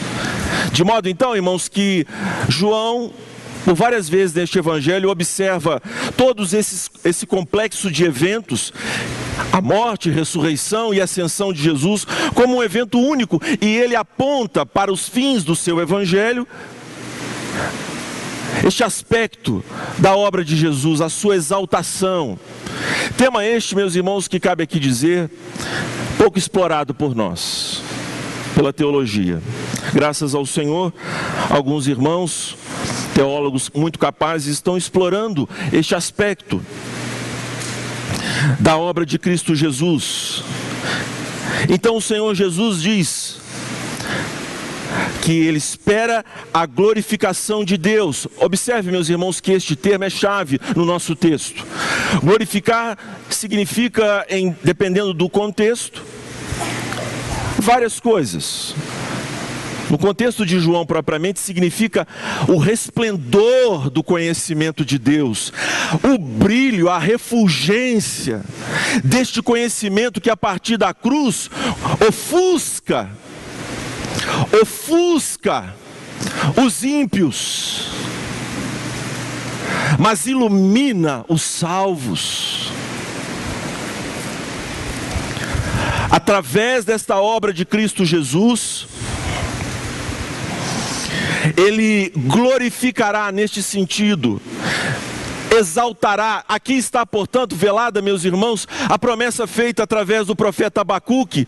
de 0.73 0.83
modo 0.83 1.09
então, 1.09 1.37
irmãos, 1.37 1.69
que 1.69 2.05
João 2.49 3.12
por 3.64 3.75
várias 3.75 4.09
vezes 4.09 4.35
neste 4.35 4.59
evangelho 4.59 5.11
observa 5.11 5.83
todos 6.17 6.52
esses 6.55 6.90
esse 7.05 7.26
complexo 7.26 7.90
de 7.90 8.05
eventos, 8.05 8.73
a 9.52 9.61
morte, 9.61 10.11
ressurreição 10.11 10.93
e 10.93 11.00
ascensão 11.00 11.52
de 11.52 11.62
Jesus 11.62 12.07
como 12.35 12.57
um 12.57 12.62
evento 12.62 12.99
único 12.99 13.40
e 13.61 13.67
ele 13.67 13.97
aponta 13.97 14.64
para 14.64 14.93
os 14.93 15.09
fins 15.09 15.45
do 15.45 15.55
seu 15.55 15.81
evangelho 15.81 16.47
este 18.67 18.85
aspecto 18.85 19.64
da 19.99 20.14
obra 20.14 20.45
de 20.45 20.57
Jesus, 20.57 21.00
a 21.00 21.09
sua 21.09 21.37
exaltação. 21.37 22.38
Tema 23.17 23.45
este, 23.45 23.75
meus 23.75 23.95
irmãos, 23.95 24.29
que 24.29 24.38
cabe 24.38 24.62
aqui 24.62 24.79
dizer, 24.79 25.31
pouco 26.19 26.38
explorado 26.38 26.93
por 26.95 27.14
nós, 27.14 27.83
pela 28.55 28.73
teologia. 28.73 29.40
Graças 29.93 30.35
ao 30.35 30.45
Senhor, 30.45 30.93
alguns 31.49 31.87
irmãos 31.87 32.57
teólogos 33.21 33.71
muito 33.75 33.99
capazes 33.99 34.55
estão 34.55 34.79
explorando 34.79 35.47
este 35.75 35.95
aspecto 35.95 36.59
da 38.59 38.79
obra 38.79 39.05
de 39.05 39.19
Cristo 39.19 39.55
Jesus. 39.55 40.43
Então 41.69 41.99
o 41.99 42.00
Senhor 42.00 42.35
Jesus 42.35 42.81
diz 42.81 43.39
que 45.21 45.33
ele 45.33 45.59
espera 45.59 46.25
a 46.53 46.65
glorificação 46.65 47.62
de 47.62 47.77
Deus. 47.77 48.27
Observe, 48.39 48.91
meus 48.91 49.11
irmãos, 49.11 49.39
que 49.39 49.53
este 49.53 49.77
termo 49.77 50.05
é 50.05 50.11
chave 50.11 50.59
no 50.75 50.87
nosso 50.87 51.15
texto. 51.15 51.62
Glorificar 52.23 52.97
significa, 53.29 54.25
em, 54.31 54.57
dependendo 54.65 55.12
do 55.12 55.29
contexto, 55.29 56.03
várias 57.59 58.00
coisas. 58.00 58.75
No 59.90 59.99
contexto 59.99 60.47
de 60.47 60.61
João 60.61 60.87
propriamente, 60.87 61.40
significa 61.40 62.06
o 62.47 62.59
resplendor 62.59 63.90
do 63.90 64.04
conhecimento 64.04 64.85
de 64.85 64.97
Deus, 64.99 65.52
o 66.04 66.16
brilho, 66.16 66.88
a 66.88 66.97
refulgência 66.97 68.42
deste 69.02 69.42
conhecimento 69.42 70.20
que 70.20 70.30
a 70.30 70.37
partir 70.37 70.76
da 70.76 70.94
cruz 70.94 71.50
ofusca, 72.06 73.11
ofusca 74.62 75.75
os 76.56 76.85
ímpios, 76.85 77.88
mas 79.99 80.26
ilumina 80.26 81.25
os 81.28 81.42
salvos. 81.42 82.70
Através 86.09 86.85
desta 86.85 87.16
obra 87.16 87.52
de 87.52 87.64
Cristo 87.64 88.04
Jesus, 88.04 88.87
ele 91.56 92.12
glorificará 92.16 93.30
neste 93.32 93.62
sentido 93.62 94.40
exaltará. 95.56 96.44
Aqui 96.49 96.75
está, 96.75 97.04
portanto, 97.04 97.56
velada, 97.56 98.00
meus 98.00 98.25
irmãos, 98.25 98.66
a 98.88 98.99
promessa 98.99 99.47
feita 99.47 99.82
através 99.82 100.26
do 100.26 100.37
profeta 100.37 100.80
Abacuque, 100.80 101.47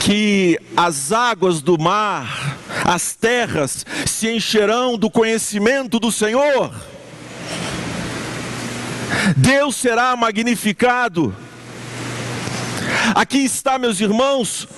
que 0.00 0.58
as 0.76 1.12
águas 1.12 1.62
do 1.62 1.78
mar, 1.78 2.56
as 2.84 3.14
terras 3.14 3.86
se 4.06 4.28
encherão 4.28 4.98
do 4.98 5.10
conhecimento 5.10 5.98
do 5.98 6.10
Senhor. 6.10 6.72
Deus 9.36 9.76
será 9.76 10.14
magnificado. 10.16 11.34
Aqui 13.14 13.38
está, 13.38 13.78
meus 13.78 14.00
irmãos, 14.00 14.68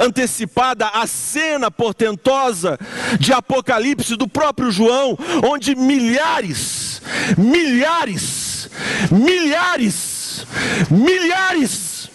antecipada 0.00 0.88
a 0.88 1.06
cena 1.06 1.70
portentosa 1.70 2.78
de 3.18 3.32
Apocalipse 3.32 4.16
do 4.16 4.28
próprio 4.28 4.70
João, 4.70 5.18
onde 5.44 5.74
milhares, 5.74 7.02
milhares, 7.36 8.70
milhares, 9.10 10.46
milhares 10.90 12.10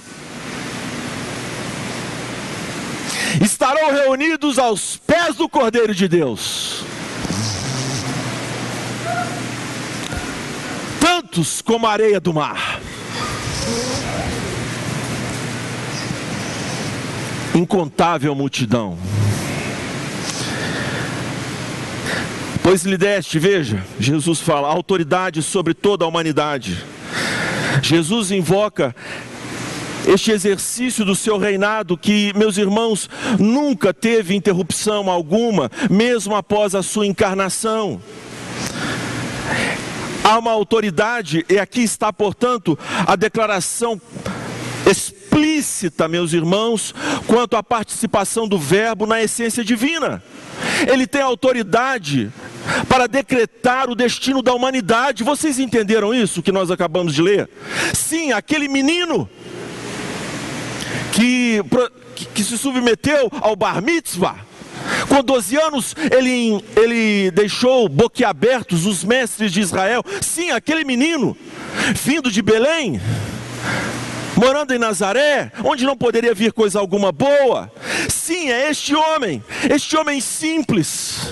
estarão 3.41 3.91
reunidos 3.91 4.57
aos 4.57 4.97
pés 4.97 5.35
do 5.35 5.47
Cordeiro 5.47 5.93
de 5.93 6.07
Deus. 6.07 6.83
Tantos 10.99 11.61
como 11.61 11.85
a 11.87 11.91
areia 11.91 12.19
do 12.19 12.33
mar. 12.33 12.79
Incontável 17.59 18.33
multidão. 18.33 18.97
Pois 22.63 22.83
lhe 22.83 22.97
deste, 22.97 23.39
veja, 23.39 23.83
Jesus 23.99 24.39
fala, 24.39 24.67
autoridade 24.67 25.41
sobre 25.41 25.73
toda 25.73 26.05
a 26.05 26.07
humanidade. 26.07 26.83
Jesus 27.81 28.31
invoca 28.31 28.95
este 30.07 30.31
exercício 30.31 31.05
do 31.05 31.15
seu 31.15 31.37
reinado 31.37 31.97
que, 31.97 32.31
meus 32.35 32.57
irmãos, 32.57 33.09
nunca 33.39 33.93
teve 33.93 34.35
interrupção 34.35 35.09
alguma, 35.09 35.69
mesmo 35.89 36.35
após 36.35 36.75
a 36.75 36.83
sua 36.83 37.05
encarnação. 37.05 38.01
Há 40.23 40.37
uma 40.37 40.51
autoridade, 40.51 41.45
e 41.49 41.57
aqui 41.57 41.81
está, 41.81 42.13
portanto, 42.13 42.77
a 43.07 43.15
declaração 43.15 43.99
explícita, 45.59 46.07
meus 46.07 46.33
irmãos, 46.33 46.95
quanto 47.27 47.55
à 47.55 47.63
participação 47.63 48.47
do 48.47 48.57
Verbo 48.57 49.05
na 49.05 49.21
essência 49.21 49.63
divina. 49.63 50.23
Ele 50.91 51.05
tem 51.05 51.21
autoridade 51.21 52.31
para 52.87 53.07
decretar 53.07 53.89
o 53.89 53.95
destino 53.95 54.41
da 54.41 54.53
humanidade. 54.53 55.23
Vocês 55.23 55.59
entenderam 55.59 56.13
isso 56.13 56.41
que 56.41 56.51
nós 56.51 56.71
acabamos 56.71 57.13
de 57.13 57.21
ler? 57.21 57.49
Sim, 57.93 58.31
aquele 58.31 58.67
menino 58.67 59.29
que, 61.11 61.61
que 62.33 62.43
se 62.43 62.57
submeteu 62.57 63.29
ao 63.41 63.55
bar 63.55 63.81
mitzvah. 63.81 64.45
Com 65.07 65.21
12 65.21 65.57
anos, 65.57 65.95
ele, 66.09 66.63
ele 66.75 67.31
deixou 67.31 67.87
boquiabertos 67.89 68.85
os 68.85 69.03
mestres 69.03 69.51
de 69.51 69.59
Israel. 69.59 70.03
Sim, 70.21 70.51
aquele 70.51 70.85
menino, 70.85 71.35
vindo 71.95 72.31
de 72.31 72.41
Belém, 72.41 72.99
morando 74.39 74.73
em 74.73 74.79
Nazaré, 74.79 75.51
onde 75.65 75.85
não 75.85 75.97
poderia 75.97 76.33
vir 76.33 76.53
coisa 76.53 76.79
alguma 76.79 77.11
boa. 77.11 77.69
Sim, 78.07 78.49
é 78.49 78.69
este 78.69 78.95
homem, 78.95 79.43
este 79.69 79.97
homem 79.97 80.21
simples. 80.21 81.29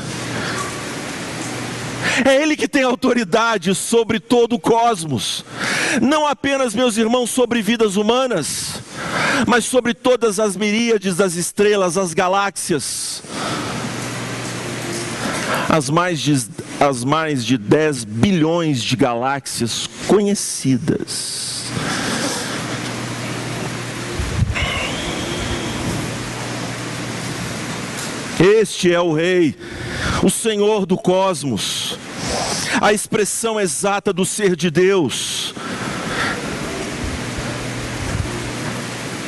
É 2.26 2.42
Ele 2.42 2.58
que 2.58 2.68
tem 2.68 2.84
autoridade 2.84 3.74
sobre 3.74 4.20
todo 4.20 4.54
o 4.54 4.60
cosmos, 4.60 5.46
não 6.02 6.28
apenas, 6.28 6.74
meus 6.74 6.98
irmãos, 6.98 7.30
sobre 7.30 7.62
vidas 7.62 7.96
humanas, 7.96 8.82
mas 9.48 9.66
sobre 9.66 9.94
todas 9.94 10.40
as 10.40 10.58
miríades 10.58 11.16
das 11.16 11.36
estrelas, 11.36 11.98
as 11.98 12.14
galáxias, 12.14 13.24
as 15.70 15.90
mais 15.90 16.20
de, 16.20 16.38
as 16.80 17.04
mais 17.04 17.46
de 17.46 17.58
10 17.58 18.04
bilhões 18.04 18.82
de 18.82 18.96
galáxias 18.96 19.88
conhecidas. 20.08 21.64
Este 28.40 28.94
é 28.94 29.00
o 29.00 29.14
Rei, 29.14 29.56
o 30.22 30.30
Senhor 30.30 30.86
do 30.86 30.96
cosmos, 30.96 31.98
a 32.80 32.94
expressão 32.94 33.60
exata 33.60 34.14
do 34.14 34.26
ser 34.26 34.56
de 34.56 34.70
Deus. 34.70 35.56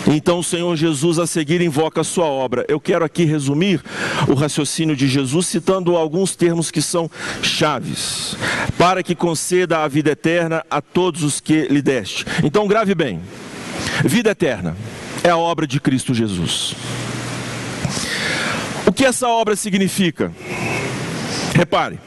Então 0.08 0.40
o 0.40 0.44
Senhor 0.44 0.76
Jesus 0.76 1.20
a 1.20 1.28
seguir 1.28 1.62
invoca 1.62 2.02
a 2.02 2.04
sua 2.04 2.26
obra. 2.26 2.66
Eu 2.68 2.80
quero 2.80 3.06
aqui 3.06 3.26
resumir 3.26 3.82
o 4.28 4.34
raciocínio 4.34 4.96
de 4.96 5.08
Jesus 5.08 5.48
citando 5.48 5.96
alguns 5.96 6.36
termos 6.36 6.72
que 6.72 6.82
são 6.82 7.10
chaves, 7.44 8.36
para 8.78 9.04
que 9.04 9.14
conceda 9.16 9.80
a 9.80 9.88
vida 9.88 10.12
eterna 10.12 10.64
a 10.70 10.82
todos 10.82 11.24
os 11.24 11.40
que 11.40 11.68
lhe 11.68 11.82
deste. 11.82 12.26
Então 12.44 12.68
grave 12.68 12.96
bem. 12.96 13.22
Vida 14.04 14.32
eterna 14.32 14.76
é 15.24 15.30
a 15.30 15.38
obra 15.38 15.68
de 15.68 15.80
Cristo 15.80 16.14
Jesus. 16.14 16.76
O 18.90 18.92
que 18.92 19.06
essa 19.06 19.28
obra 19.28 19.56
significa? 19.56 20.32
Repare. 21.54 22.00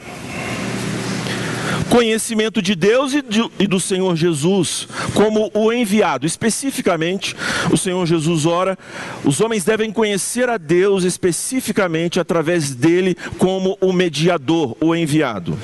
conhecimento 1.89 2.61
de 2.61 2.75
Deus 2.75 3.13
e, 3.15 3.67
do 3.69 3.79
Senhor 3.79 4.17
Jesus 4.17 4.89
como 5.15 5.49
o 5.55 5.73
enviado. 5.73 6.27
Especificamente, 6.27 7.37
o 7.71 7.77
Senhor 7.77 8.05
Jesus 8.05 8.47
ora: 8.47 8.77
os 9.25 9.41
homens 9.41 9.63
devem 9.63 9.93
conhecer 9.93 10.49
a 10.49 10.59
Deus 10.59 11.05
especificamente 11.05 12.19
através 12.19 12.75
dele 12.75 13.17
como 13.39 13.79
o 13.81 13.93
mediador, 13.93 14.77
o 14.81 14.93
enviado. 14.93 15.57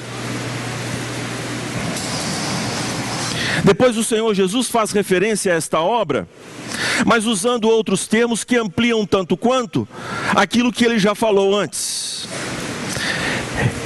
Depois 3.65 3.97
o 3.97 4.05
Senhor 4.05 4.33
Jesus 4.35 4.69
faz 4.69 4.93
referência 4.93 5.53
a 5.53 5.57
esta 5.57 5.81
obra, 5.81 6.29
mas 7.05 7.27
usando 7.27 7.69
outros 7.69 8.07
termos 8.07 8.45
que 8.45 8.57
ampliam 8.57 9.07
tanto 9.07 9.37
quanto 9.37 9.87
aquilo 10.35 10.73
que 10.73 10.85
ele 10.85 10.99
já 10.99 11.15
falou 11.15 11.55
antes. 11.55 12.29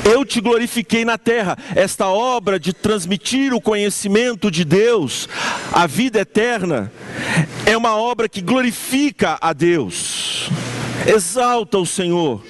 Eu 0.04 0.24
te 0.24 0.40
glorifiquei 0.40 1.04
na 1.04 1.16
terra. 1.16 1.56
Esta 1.74 2.08
obra 2.08 2.58
de 2.58 2.72
transmitir 2.72 3.54
o 3.54 3.60
conhecimento 3.60 4.50
de 4.50 4.64
Deus, 4.64 5.28
a 5.72 5.86
vida 5.86 6.20
eterna, 6.20 6.92
é 7.64 7.76
uma 7.76 7.96
obra 7.96 8.28
que 8.28 8.40
glorifica 8.40 9.38
a 9.40 9.52
Deus, 9.52 10.50
exalta 11.06 11.78
o 11.78 11.86
Senhor. 11.86 12.42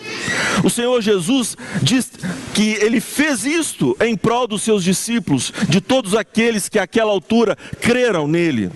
O 0.65 0.71
Senhor 0.71 1.01
Jesus 1.01 1.57
diz 1.83 2.11
que 2.55 2.75
ele 2.81 3.01
fez 3.01 3.45
isto 3.45 3.97
em 4.01 4.17
prol 4.17 4.47
dos 4.47 4.63
seus 4.63 4.85
discípulos, 4.85 5.53
de 5.69 5.81
todos 5.81 6.15
aqueles 6.15 6.69
que 6.69 6.79
àquela 6.79 7.11
altura 7.11 7.57
creram 7.81 8.29
nele, 8.29 8.71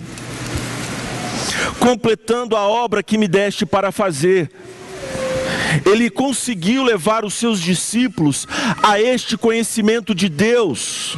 completando 1.79 2.55
a 2.55 2.67
obra 2.67 3.03
que 3.03 3.17
me 3.17 3.27
deste 3.27 3.65
para 3.65 3.91
fazer 3.91 4.49
ele 5.85 6.09
conseguiu 6.09 6.83
levar 6.83 7.25
os 7.25 7.33
seus 7.33 7.59
discípulos 7.59 8.47
a 8.81 8.99
este 8.99 9.37
conhecimento 9.37 10.15
de 10.15 10.29
Deus. 10.29 11.15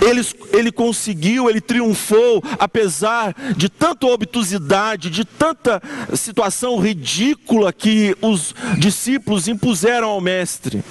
Ele, 0.00 0.26
ele 0.52 0.72
conseguiu, 0.72 1.48
ele 1.48 1.60
triunfou, 1.60 2.42
apesar 2.58 3.34
de 3.56 3.68
tanta 3.68 4.06
obtusidade, 4.06 5.10
de 5.10 5.24
tanta 5.24 5.82
situação 6.14 6.78
ridícula 6.78 7.72
que 7.72 8.16
os 8.20 8.54
discípulos 8.78 9.48
impuseram 9.48 10.08
ao 10.08 10.20
Mestre, 10.20 10.82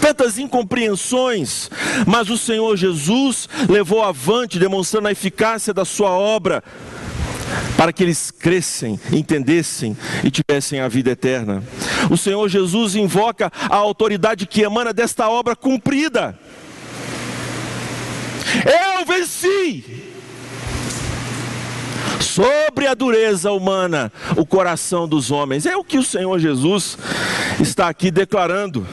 tantas 0.00 0.38
incompreensões, 0.38 1.70
mas 2.06 2.30
o 2.30 2.38
Senhor 2.38 2.76
Jesus 2.76 3.48
levou 3.68 4.02
avante, 4.02 4.58
demonstrando 4.58 5.08
a 5.08 5.12
eficácia 5.12 5.72
da 5.72 5.84
sua 5.84 6.10
obra, 6.10 6.62
para 7.76 7.92
que 7.92 8.02
eles 8.02 8.30
crescem, 8.30 9.00
entendessem 9.12 9.96
e 10.22 10.30
tivessem 10.30 10.80
a 10.80 10.88
vida 10.88 11.10
eterna. 11.10 11.62
O 12.10 12.16
Senhor 12.16 12.48
Jesus 12.48 12.94
invoca 12.94 13.50
a 13.68 13.76
autoridade 13.76 14.46
que 14.46 14.62
emana 14.62 14.92
desta 14.92 15.28
obra 15.28 15.56
cumprida. 15.56 16.38
Eu 18.64 19.04
venci 19.04 20.10
sobre 22.20 22.86
a 22.86 22.94
dureza 22.94 23.50
humana 23.52 24.12
o 24.36 24.46
coração 24.46 25.08
dos 25.08 25.30
homens. 25.30 25.66
É 25.66 25.76
o 25.76 25.84
que 25.84 25.98
o 25.98 26.04
Senhor 26.04 26.38
Jesus 26.38 26.96
está 27.60 27.88
aqui 27.88 28.10
declarando. 28.10 28.86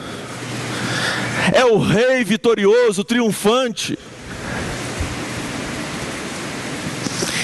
É 1.52 1.64
o 1.64 1.78
rei 1.78 2.24
vitorioso, 2.24 3.04
triunfante. 3.04 3.98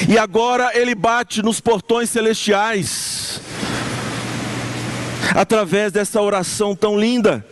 E 0.09 0.19
agora 0.19 0.73
ele 0.75 0.95
bate 0.95 1.43
nos 1.43 1.61
portões 1.61 2.11
celestiais, 2.11 3.40
através 5.35 5.90
dessa 5.90 6.21
oração 6.21 6.77
tão 6.77 6.99
linda. 6.99 7.45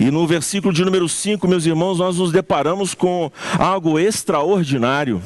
E 0.00 0.10
no 0.10 0.26
versículo 0.26 0.72
de 0.74 0.84
número 0.84 1.08
5, 1.08 1.46
meus 1.48 1.64
irmãos, 1.64 1.98
nós 1.98 2.18
nos 2.18 2.32
deparamos 2.32 2.94
com 2.94 3.30
algo 3.58 3.98
extraordinário. 3.98 5.22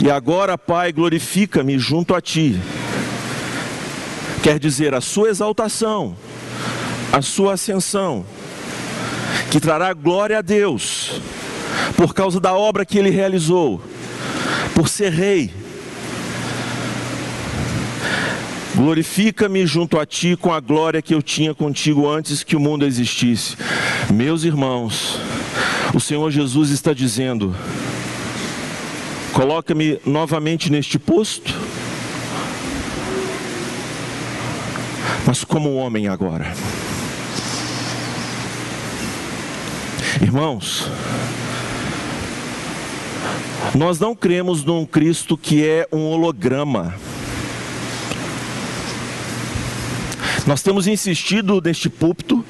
E 0.00 0.10
agora, 0.10 0.56
Pai, 0.56 0.92
glorifica-me 0.92 1.78
junto 1.78 2.14
a 2.14 2.20
ti. 2.20 2.58
Quer 4.42 4.58
dizer, 4.58 4.94
a 4.94 5.00
sua 5.00 5.28
exaltação, 5.28 6.16
a 7.12 7.22
sua 7.22 7.54
ascensão, 7.54 8.24
que 9.50 9.60
trará 9.60 9.92
glória 9.92 10.38
a 10.38 10.42
Deus 10.42 11.20
por 11.96 12.14
causa 12.14 12.40
da 12.40 12.54
obra 12.54 12.84
que 12.84 12.98
ele 12.98 13.10
realizou, 13.10 13.80
por 14.74 14.88
ser 14.88 15.12
rei. 15.12 15.61
Glorifica-me 18.82 19.64
junto 19.64 19.96
a 19.96 20.04
ti 20.04 20.36
com 20.36 20.52
a 20.52 20.58
glória 20.58 21.00
que 21.00 21.14
eu 21.14 21.22
tinha 21.22 21.54
contigo 21.54 22.10
antes 22.10 22.42
que 22.42 22.56
o 22.56 22.60
mundo 22.60 22.84
existisse. 22.84 23.56
Meus 24.12 24.42
irmãos, 24.42 25.20
o 25.94 26.00
Senhor 26.00 26.28
Jesus 26.32 26.70
está 26.70 26.92
dizendo: 26.92 27.54
coloca-me 29.32 30.00
novamente 30.04 30.68
neste 30.68 30.98
posto, 30.98 31.54
mas 35.24 35.44
como 35.44 35.76
homem 35.76 36.08
agora. 36.08 36.52
Irmãos, 40.20 40.90
nós 43.76 44.00
não 44.00 44.12
cremos 44.16 44.64
num 44.64 44.84
Cristo 44.84 45.38
que 45.38 45.64
é 45.64 45.86
um 45.92 46.00
holograma. 46.00 46.92
Nós 50.46 50.60
temos 50.60 50.86
insistido 50.86 51.60
neste 51.64 51.88
púlpito 51.88 52.44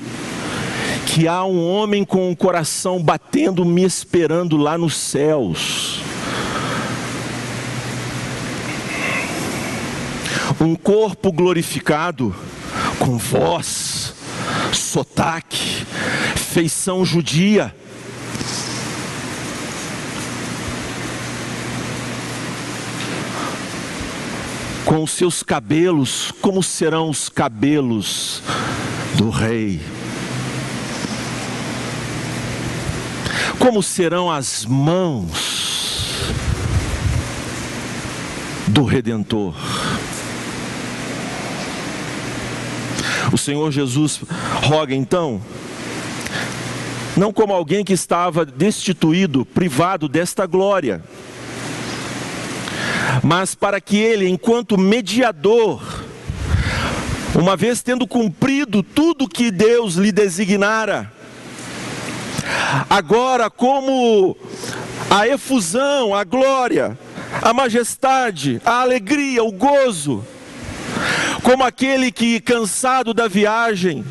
que 1.07 1.29
há 1.29 1.45
um 1.45 1.63
homem 1.63 2.05
com 2.05 2.31
o 2.31 2.37
coração 2.37 3.03
batendo, 3.03 3.65
me 3.65 3.85
esperando 3.85 4.57
lá 4.57 4.79
nos 4.79 4.97
céus. 4.97 6.01
Um 10.59 10.75
corpo 10.75 11.31
glorificado, 11.31 12.35
com 12.99 13.19
voz, 13.19 14.15
sotaque, 14.73 15.85
feição 16.35 17.05
judia 17.05 17.75
com 24.93 25.05
os 25.05 25.13
seus 25.13 25.43
cabelos, 25.43 26.31
como 26.43 26.63
serão 26.63 27.09
os 27.09 27.31
cabelos 27.31 28.43
do 29.17 29.31
rei? 29.31 29.81
Como 33.59 33.83
serão 33.83 34.31
as 34.31 34.67
mãos 34.67 36.21
do 38.69 38.85
redentor? 38.85 39.55
O 43.33 43.39
Senhor 43.39 43.73
Jesus 43.73 44.21
roga 44.63 44.95
então, 44.95 45.41
não 47.17 47.33
como 47.33 47.55
alguém 47.55 47.83
que 47.83 47.95
estava 47.95 48.45
destituído, 48.45 49.47
privado 49.47 50.07
desta 50.07 50.45
glória, 50.45 51.03
mas 53.23 53.55
para 53.55 53.81
que 53.81 53.97
ele, 53.97 54.29
enquanto 54.29 54.79
mediador, 54.79 56.05
uma 57.35 57.57
vez 57.57 57.83
tendo 57.83 58.07
cumprido 58.07 58.83
tudo 58.83 59.29
que 59.29 59.51
Deus 59.51 59.95
lhe 59.95 60.13
designara, 60.13 61.13
agora, 62.89 63.49
como 63.49 64.37
a 65.11 65.27
efusão, 65.27 66.15
a 66.15 66.25
glória, 66.25 66.99
a 67.41 67.53
majestade, 67.53 68.61
a 68.65 68.81
alegria, 68.81 69.43
o 69.43 69.53
gozo, 69.53 70.25
como 71.43 71.65
aquele 71.65 72.13
que, 72.13 72.41
cansado 72.41 73.15
da 73.15 73.27
viagem, 73.29 74.05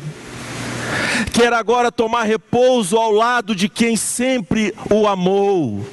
quer 1.32 1.52
agora 1.52 1.92
tomar 1.92 2.24
repouso 2.24 2.96
ao 2.96 3.12
lado 3.12 3.54
de 3.54 3.68
quem 3.68 3.96
sempre 3.96 4.74
o 4.90 5.06
amou 5.06 5.84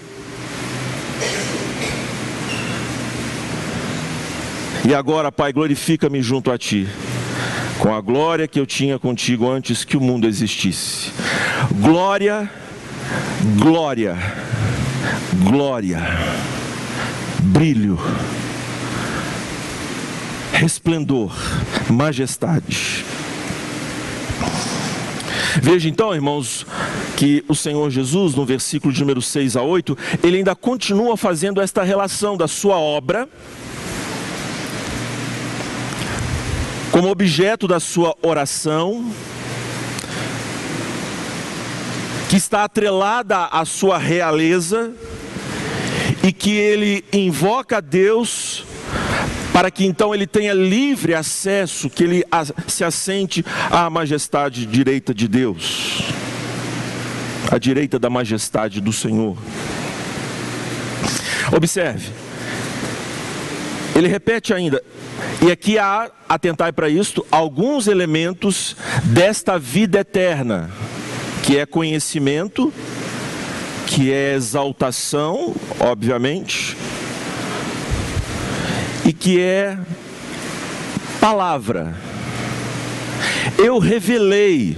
E 4.87 4.93
agora, 4.93 5.31
Pai, 5.31 5.51
glorifica-me 5.51 6.21
junto 6.21 6.49
a 6.51 6.57
Ti, 6.57 6.87
com 7.79 7.93
a 7.93 7.99
glória 7.99 8.47
que 8.47 8.59
eu 8.59 8.65
tinha 8.65 8.97
contigo 8.97 9.49
antes 9.49 9.83
que 9.83 9.97
o 9.97 10.01
mundo 10.01 10.25
existisse. 10.25 11.11
Glória, 11.81 12.49
glória, 13.57 14.17
glória, 15.43 15.99
brilho, 17.39 17.99
resplendor, 20.53 21.35
majestade. 21.89 23.05
Veja 25.61 25.89
então, 25.89 26.15
irmãos, 26.15 26.65
que 27.17 27.43
o 27.49 27.53
Senhor 27.53 27.89
Jesus, 27.89 28.33
no 28.33 28.45
versículo 28.45 28.93
de 28.93 29.01
número 29.01 29.21
6 29.21 29.57
a 29.57 29.61
8, 29.61 29.97
ele 30.23 30.37
ainda 30.37 30.55
continua 30.55 31.17
fazendo 31.17 31.59
esta 31.59 31.83
relação 31.83 32.37
da 32.37 32.47
sua 32.47 32.77
obra 32.77 33.27
como 36.91 37.09
objeto 37.09 37.67
da 37.67 37.79
sua 37.79 38.15
oração, 38.21 39.11
que 42.29 42.35
está 42.35 42.63
atrelada 42.63 43.45
à 43.45 43.65
sua 43.65 43.97
realeza 43.97 44.91
e 46.23 46.31
que 46.31 46.51
ele 46.51 47.03
invoca 47.11 47.77
a 47.77 47.81
Deus 47.81 48.63
para 49.51 49.71
que 49.71 49.85
então 49.85 50.13
ele 50.13 50.27
tenha 50.27 50.53
livre 50.53 51.13
acesso, 51.13 51.89
que 51.89 52.03
ele 52.03 52.23
se 52.67 52.83
assente 52.83 53.43
à 53.69 53.89
majestade 53.89 54.65
direita 54.65 55.13
de 55.13 55.27
Deus, 55.27 56.03
à 57.51 57.57
direita 57.57 57.97
da 57.97 58.09
majestade 58.09 58.79
do 58.79 58.93
Senhor. 58.93 59.37
Observe, 61.51 62.11
ele 63.95 64.07
repete 64.07 64.53
ainda, 64.53 64.83
e 65.45 65.51
aqui 65.51 65.77
há, 65.77 66.09
atentai 66.27 66.71
para 66.71 66.89
isto, 66.89 67.25
alguns 67.31 67.87
elementos 67.87 68.75
desta 69.03 69.57
vida 69.57 69.99
eterna, 69.99 70.69
que 71.43 71.57
é 71.57 71.65
conhecimento, 71.65 72.73
que 73.87 74.11
é 74.11 74.35
exaltação, 74.35 75.55
obviamente, 75.79 76.77
e 79.05 79.13
que 79.13 79.39
é 79.39 79.77
palavra. 81.19 81.95
Eu 83.57 83.79
revelei 83.79 84.77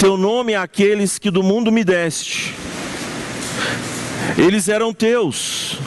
teu 0.00 0.16
nome 0.16 0.54
àqueles 0.54 1.18
que 1.18 1.30
do 1.30 1.42
mundo 1.42 1.70
me 1.70 1.84
deste. 1.84 2.54
Eles 4.38 4.68
eram 4.68 4.94
teus, 4.94 5.78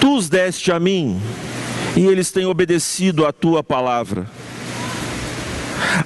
tu 0.00 0.16
os 0.16 0.28
deste 0.28 0.70
a 0.72 0.78
mim, 0.78 1.20
e 1.96 2.06
eles 2.06 2.30
têm 2.30 2.46
obedecido 2.46 3.26
à 3.26 3.32
tua 3.32 3.62
palavra. 3.62 4.26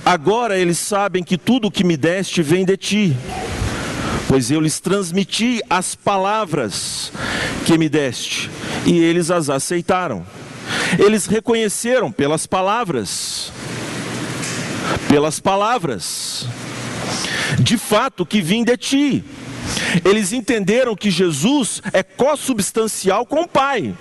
Agora 0.04 0.58
eles 0.58 0.78
sabem 0.78 1.22
que 1.22 1.36
tudo 1.38 1.68
o 1.68 1.70
que 1.70 1.84
me 1.84 1.96
deste 1.96 2.42
vem 2.42 2.64
de 2.64 2.76
ti, 2.76 3.16
pois 4.28 4.50
eu 4.50 4.60
lhes 4.60 4.80
transmiti 4.80 5.60
as 5.68 5.94
palavras 5.94 7.12
que 7.64 7.76
me 7.76 7.88
deste, 7.88 8.50
e 8.86 8.98
eles 8.98 9.30
as 9.30 9.50
aceitaram. 9.50 10.24
Eles 10.98 11.26
reconheceram 11.26 12.10
pelas 12.12 12.46
palavras, 12.46 13.52
pelas 15.08 15.40
palavras, 15.40 16.46
de 17.58 17.76
fato 17.76 18.24
que 18.24 18.40
vim 18.40 18.64
de 18.64 18.76
ti. 18.76 19.24
Eles 20.04 20.32
entenderam 20.32 20.94
que 20.94 21.10
Jesus 21.10 21.82
é 21.92 22.02
consubstancial 22.02 23.26
com 23.26 23.42
o 23.42 23.48
Pai, 23.48 23.94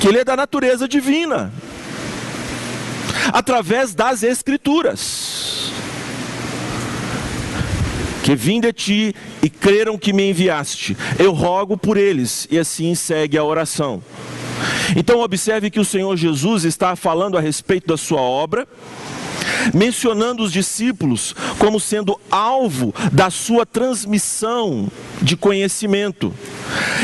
que 0.00 0.08
ele 0.08 0.18
é 0.18 0.24
da 0.24 0.36
natureza 0.36 0.86
divina, 0.86 1.52
através 3.32 3.94
das 3.94 4.22
Escrituras. 4.22 5.72
Que 8.22 8.34
vim 8.34 8.58
de 8.58 8.72
ti 8.72 9.14
e 9.42 9.50
creram 9.50 9.98
que 9.98 10.12
me 10.12 10.30
enviaste. 10.30 10.96
Eu 11.18 11.32
rogo 11.32 11.76
por 11.76 11.98
eles, 11.98 12.48
e 12.50 12.58
assim 12.58 12.94
segue 12.94 13.36
a 13.36 13.44
oração. 13.44 14.02
Então, 14.96 15.20
observe 15.20 15.70
que 15.70 15.80
o 15.80 15.84
Senhor 15.84 16.16
Jesus 16.16 16.64
está 16.64 16.96
falando 16.96 17.36
a 17.36 17.40
respeito 17.40 17.88
da 17.88 17.96
sua 17.96 18.20
obra 18.20 18.66
mencionando 19.72 20.42
os 20.42 20.52
discípulos 20.52 21.34
como 21.58 21.80
sendo 21.80 22.18
alvo 22.30 22.94
da 23.12 23.30
sua 23.30 23.64
transmissão 23.66 24.88
de 25.20 25.36
conhecimento. 25.36 26.32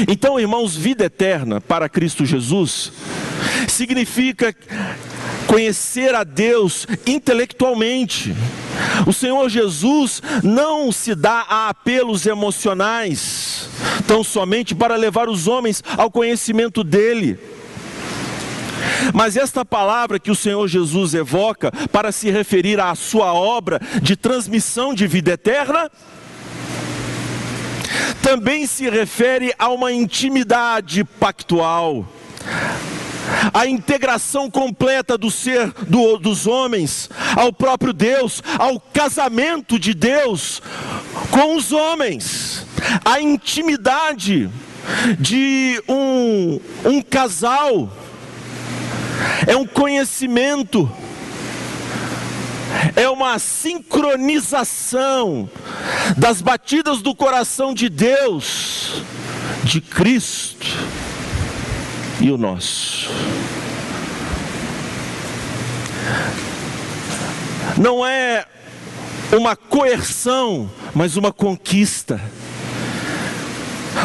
Então, 0.09 0.39
irmãos, 0.39 0.77
vida 0.77 1.05
eterna 1.05 1.61
para 1.61 1.89
Cristo 1.89 2.25
Jesus 2.25 2.93
significa 3.69 4.55
conhecer 5.47 6.15
a 6.15 6.23
Deus 6.23 6.87
intelectualmente. 7.07 8.35
O 9.07 9.13
Senhor 9.13 9.49
Jesus 9.49 10.23
não 10.43 10.93
se 10.93 11.15
dá 11.15 11.45
a 11.49 11.69
apelos 11.69 12.25
emocionais, 12.25 13.69
tão 14.07 14.23
somente 14.23 14.75
para 14.75 14.97
levar 14.97 15.29
os 15.29 15.49
homens 15.49 15.83
ao 15.97 16.11
conhecimento 16.11 16.85
dele. 16.85 17.39
Mas 19.12 19.37
esta 19.37 19.64
palavra 19.64 20.19
que 20.19 20.31
o 20.31 20.37
Senhor 20.37 20.66
Jesus 20.69 21.14
evoca 21.14 21.71
para 21.93 22.12
se 22.12 22.31
referir 22.31 22.81
à 22.81 22.95
sua 22.95 23.33
obra 23.33 23.81
de 24.03 24.16
transmissão 24.16 24.95
de 24.95 25.07
vida 25.07 25.33
eterna, 25.33 25.90
também 28.23 28.66
se 28.66 28.88
refere 28.88 29.53
a 29.59 29.69
uma 29.69 29.93
intimidade 29.93 31.05
pactual, 31.05 32.07
a 33.53 33.66
integração 33.66 34.51
completa 34.51 35.16
do 35.16 35.31
ser 35.31 35.73
do, 35.87 36.19
dos 36.19 36.47
homens 36.47 37.09
ao 37.37 37.53
próprio 37.53 37.93
Deus, 37.93 38.43
ao 38.59 38.81
casamento 38.81 39.79
de 39.79 39.95
Deus 39.95 40.61
com 41.31 41.57
os 41.57 41.73
homens, 41.73 42.66
a 43.05 43.21
intimidade 43.21 44.51
de 45.19 45.83
um, 45.88 46.61
um 46.85 47.03
casal 47.03 47.90
é 49.46 49.56
um 49.56 49.66
conhecimento, 49.66 50.90
é 52.94 53.09
uma 53.09 53.38
sincronização 53.38 55.48
das 56.16 56.40
batidas 56.40 57.02
do 57.02 57.14
coração 57.14 57.74
de 57.74 57.88
Deus, 57.88 59.02
de 59.64 59.80
Cristo 59.80 60.66
e 62.20 62.30
o 62.30 62.37
nosso. 62.37 63.09
Não 67.76 68.06
é 68.06 68.46
uma 69.33 69.56
coerção, 69.56 70.70
mas 70.94 71.16
uma 71.16 71.33
conquista. 71.33 72.20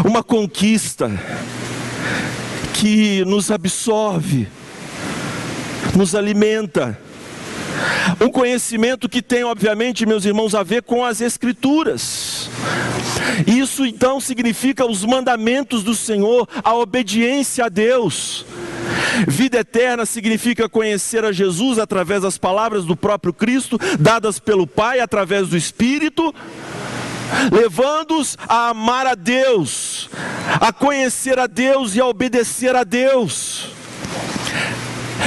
Uma 0.03 0.23
conquista 0.23 1.11
que 2.73 3.23
nos 3.25 3.51
absorve 3.51 4.47
nos 5.95 6.13
alimenta. 6.13 6.97
Um 8.21 8.29
conhecimento 8.29 9.09
que 9.09 9.21
tem, 9.21 9.43
obviamente, 9.43 10.05
meus 10.05 10.25
irmãos, 10.25 10.55
a 10.55 10.63
ver 10.63 10.83
com 10.83 11.03
as 11.03 11.21
Escrituras. 11.21 12.49
Isso 13.45 13.85
então 13.85 14.19
significa 14.19 14.85
os 14.85 15.03
mandamentos 15.03 15.83
do 15.83 15.95
Senhor, 15.95 16.47
a 16.63 16.73
obediência 16.75 17.65
a 17.65 17.69
Deus. 17.69 18.45
Vida 19.27 19.59
eterna 19.59 20.05
significa 20.05 20.69
conhecer 20.69 21.25
a 21.25 21.31
Jesus 21.31 21.79
através 21.79 22.21
das 22.21 22.37
palavras 22.37 22.85
do 22.85 22.95
próprio 22.95 23.33
Cristo, 23.33 23.79
dadas 23.99 24.39
pelo 24.39 24.67
Pai 24.67 24.99
através 24.99 25.49
do 25.49 25.57
Espírito, 25.57 26.33
levando-os 27.51 28.37
a 28.47 28.69
amar 28.69 29.07
a 29.07 29.15
Deus, 29.15 30.09
a 30.61 30.71
conhecer 30.71 31.39
a 31.39 31.47
Deus 31.47 31.95
e 31.95 32.01
a 32.01 32.05
obedecer 32.05 32.75
a 32.75 32.83
Deus 32.83 33.74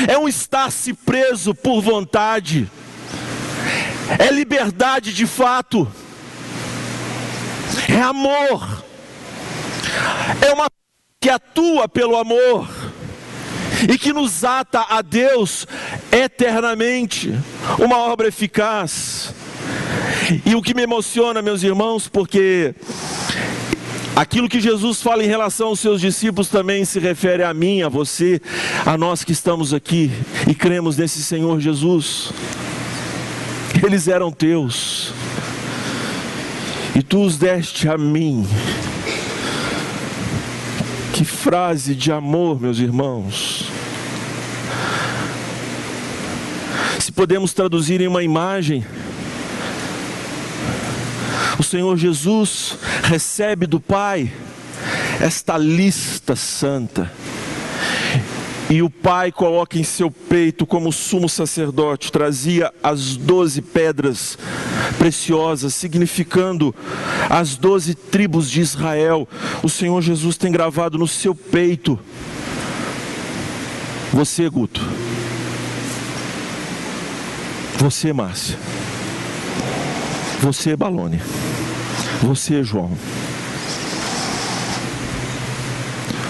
é 0.09 0.19
um 0.19 0.29
estar-se 0.29 0.93
preso 0.93 1.55
por 1.55 1.81
vontade, 1.81 2.71
é 4.19 4.31
liberdade 4.31 5.13
de 5.13 5.27
fato, 5.27 5.91
é 7.89 8.01
amor, 8.01 8.85
é 10.47 10.53
uma 10.53 10.67
que 11.21 11.29
atua 11.29 11.89
pelo 11.89 12.17
amor 12.17 12.69
e 13.89 13.99
que 13.99 14.13
nos 14.13 14.45
ata 14.45 14.87
a 14.89 15.03
Deus 15.03 15.67
eternamente, 16.11 17.33
uma 17.79 17.99
obra 17.99 18.29
eficaz. 18.29 19.35
E 20.45 20.55
o 20.55 20.63
que 20.63 20.75
me 20.75 20.83
emociona, 20.83 21.41
meus 21.41 21.63
irmãos, 21.63 22.09
porque 22.09 22.75
Aquilo 24.19 24.49
que 24.49 24.61
Jesus 24.61 25.01
fala 25.01 25.23
em 25.23 25.29
relação 25.29 25.69
aos 25.69 25.79
seus 25.79 26.01
discípulos 26.01 26.49
também 26.49 26.85
se 26.85 26.99
refere 26.99 27.45
a 27.45 27.55
mim, 27.55 27.83
a 27.83 27.89
você, 27.89 28.43
a 28.85 28.99
nós 28.99 29.23
que 29.23 29.31
estamos 29.31 29.73
aqui 29.73 30.11
e 30.49 30.57
cremos 30.57 30.97
nesse 30.97 31.23
Senhor 31.23 31.61
Jesus. 31.61 32.33
Eles 33.81 34.09
eram 34.09 34.33
teus, 34.33 35.13
e 36.97 37.01
tu 37.01 37.23
os 37.23 37.37
deste 37.37 37.89
a 37.89 37.97
mim. 37.97 38.45
Que 41.13 41.25
frase 41.25 41.95
de 41.95 42.11
amor, 42.11 42.61
meus 42.61 42.81
irmãos. 42.81 43.67
Se 46.99 47.13
podemos 47.13 47.55
traduzir 47.55 48.01
em 48.01 48.09
uma 48.09 48.25
imagem, 48.25 48.85
o 51.57 51.63
Senhor 51.63 51.97
Jesus 51.97 52.77
recebe 53.09 53.67
do 53.67 53.81
Pai 53.81 54.31
esta 55.19 55.57
lista 55.57 56.37
santa. 56.37 57.11
E 58.71 58.83
o 58.83 58.91
pai 58.91 59.33
coloca 59.33 59.79
em 59.79 59.83
seu 59.83 60.11
peito, 60.11 60.67
como 60.67 60.93
sumo 60.93 61.27
sacerdote, 61.27 62.13
trazia 62.13 62.71
as 62.83 63.17
doze 63.17 63.63
pedras 63.63 64.37
preciosas, 64.99 65.73
significando 65.73 66.75
as 67.31 67.57
doze 67.57 67.95
tribos 67.95 68.51
de 68.51 68.61
Israel. 68.61 69.27
O 69.63 69.71
Senhor 69.71 70.03
Jesus 70.03 70.37
tem 70.37 70.53
gravado 70.53 70.99
no 70.99 71.09
seu 71.09 71.35
peito. 71.35 71.99
Você, 74.13 74.51
Guto. 74.51 74.83
Você, 77.79 78.13
Márcia 78.13 78.59
Você, 80.43 80.77
Balone. 80.77 81.21
Você, 82.23 82.63
João. 82.65 82.91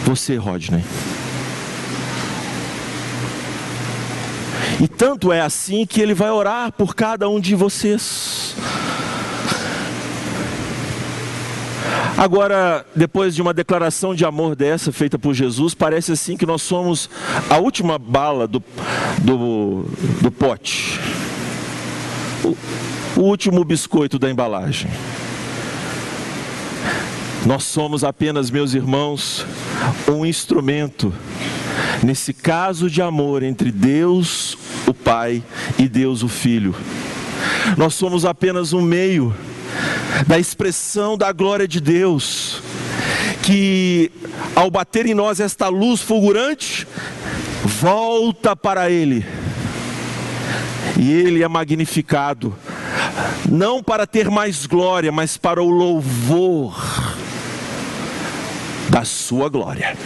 Você, 0.05 0.37
Rodney. 0.37 0.85
E 4.81 4.87
tanto 4.87 5.33
é 5.33 5.41
assim 5.41 5.85
que 5.85 6.01
ele 6.01 6.15
vai 6.15 6.31
orar 6.31 6.71
por 6.73 6.95
cada 6.95 7.29
um 7.29 7.41
de 7.41 7.55
vocês. 7.55 8.55
Agora, 12.17 12.85
depois 12.95 13.35
de 13.35 13.41
uma 13.41 13.55
declaração 13.55 14.15
de 14.15 14.25
amor 14.25 14.57
dessa 14.57 14.91
feita 14.91 15.19
por 15.19 15.35
Jesus, 15.35 15.75
parece 15.75 16.13
assim 16.13 16.37
que 16.37 16.45
nós 16.45 16.63
somos 16.63 17.09
a 17.49 17.59
última 17.59 17.99
bala 17.99 18.47
do, 18.47 18.63
do, 19.23 19.85
do 20.21 20.31
pote, 20.31 20.99
o, 22.45 22.57
o 23.21 23.23
último 23.23 23.65
biscoito 23.65 24.19
da 24.19 24.29
embalagem. 24.29 24.91
Nós 27.47 27.65
somos 27.65 28.05
apenas, 28.05 28.51
meus 28.51 28.75
irmãos, 28.75 29.47
um 30.09 30.27
instrumento 30.27 31.13
nesse 32.03 32.33
caso 32.33 32.91
de 32.91 33.01
amor 33.01 33.43
entre 33.43 33.71
Deus, 33.71 34.59
o 34.87 34.93
Pai, 34.93 35.43
e 35.79 35.89
Deus, 35.89 36.23
o 36.23 36.29
Filho. 36.29 36.75
Nós 37.77 37.95
somos 37.95 38.25
apenas 38.25 38.73
um 38.73 38.83
meio 38.83 39.35
da 40.27 40.39
expressão 40.39 41.17
da 41.17 41.33
glória 41.33 41.69
de 41.69 41.81
Deus, 41.81 42.61
que 43.43 44.11
ao 44.55 44.71
bater 44.71 45.07
em 45.07 45.15
nós 45.15 45.41
esta 45.41 45.69
luz 45.69 46.01
fulgurante, 46.01 46.87
volta 47.65 48.57
para 48.57 48.91
Ele, 48.91 49.25
e 50.99 51.13
Ele 51.13 51.43
é 51.43 51.49
magnificado, 51.49 52.55
não 53.49 53.83
para 53.83 54.07
ter 54.07 54.29
mais 54.29 54.67
glória, 54.67 55.13
mas 55.13 55.37
para 55.37 55.63
o 55.63 55.71
louvor 55.71 57.08
da 58.99 59.05
Sua 59.05 59.49
glória. 59.49 59.97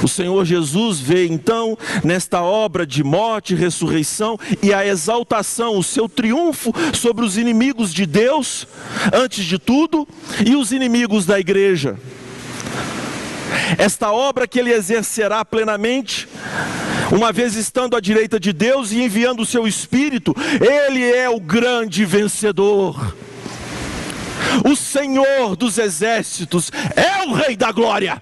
O 0.00 0.06
Senhor 0.06 0.44
Jesus 0.44 1.00
vê 1.00 1.26
então 1.26 1.76
nesta 2.04 2.42
obra 2.42 2.86
de 2.86 3.02
morte, 3.02 3.56
ressurreição 3.56 4.38
e 4.62 4.72
a 4.72 4.86
exaltação, 4.86 5.76
o 5.76 5.82
seu 5.82 6.08
triunfo 6.08 6.72
sobre 6.94 7.24
os 7.24 7.36
inimigos 7.36 7.92
de 7.92 8.06
Deus, 8.06 8.68
antes 9.12 9.44
de 9.44 9.58
tudo, 9.58 10.06
e 10.46 10.54
os 10.54 10.70
inimigos 10.70 11.26
da 11.26 11.40
igreja. 11.40 11.98
Esta 13.78 14.12
obra 14.12 14.46
que 14.46 14.60
ele 14.60 14.72
exercerá 14.72 15.44
plenamente, 15.44 16.28
uma 17.10 17.32
vez 17.32 17.56
estando 17.56 17.96
à 17.96 18.00
direita 18.00 18.38
de 18.38 18.52
Deus 18.52 18.92
e 18.92 19.02
enviando 19.02 19.40
o 19.40 19.46
seu 19.46 19.66
Espírito, 19.66 20.36
ele 20.60 21.02
é 21.02 21.28
o 21.28 21.40
grande 21.40 22.04
vencedor. 22.04 23.25
O 24.64 24.76
Senhor 24.76 25.56
dos 25.56 25.78
exércitos 25.78 26.70
é 26.94 27.24
o 27.26 27.32
Rei 27.32 27.56
da 27.56 27.72
glória. 27.72 28.20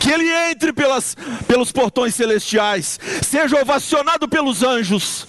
que 0.00 0.10
ele 0.10 0.30
entre 0.50 0.72
pelas, 0.72 1.14
pelos 1.46 1.70
portões 1.70 2.14
celestiais, 2.14 2.98
seja 3.22 3.60
ovacionado 3.60 4.26
pelos 4.26 4.62
anjos, 4.62 5.26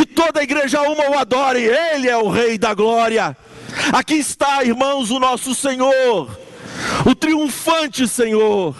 e 0.00 0.06
toda 0.06 0.38
a 0.38 0.42
igreja 0.44 0.80
uma 0.82 1.10
o 1.10 1.18
adore, 1.18 1.62
ele 1.62 2.08
é 2.08 2.16
o 2.16 2.30
Rei 2.30 2.56
da 2.56 2.72
glória. 2.72 3.36
Aqui 3.92 4.14
está, 4.14 4.62
irmãos, 4.62 5.10
o 5.10 5.18
nosso 5.18 5.52
Senhor, 5.52 6.38
o 7.04 7.14
triunfante 7.14 8.06
Senhor, 8.06 8.76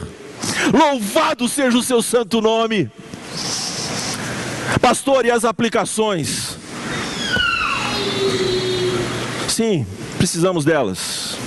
louvado 0.72 1.48
seja 1.48 1.76
o 1.76 1.82
seu 1.82 2.00
santo 2.00 2.40
nome. 2.40 2.88
Pastor, 4.80 5.26
e 5.26 5.32
as 5.32 5.44
aplicações? 5.44 6.53
Sim, 9.48 9.86
precisamos 10.18 10.64
delas. 10.64 11.38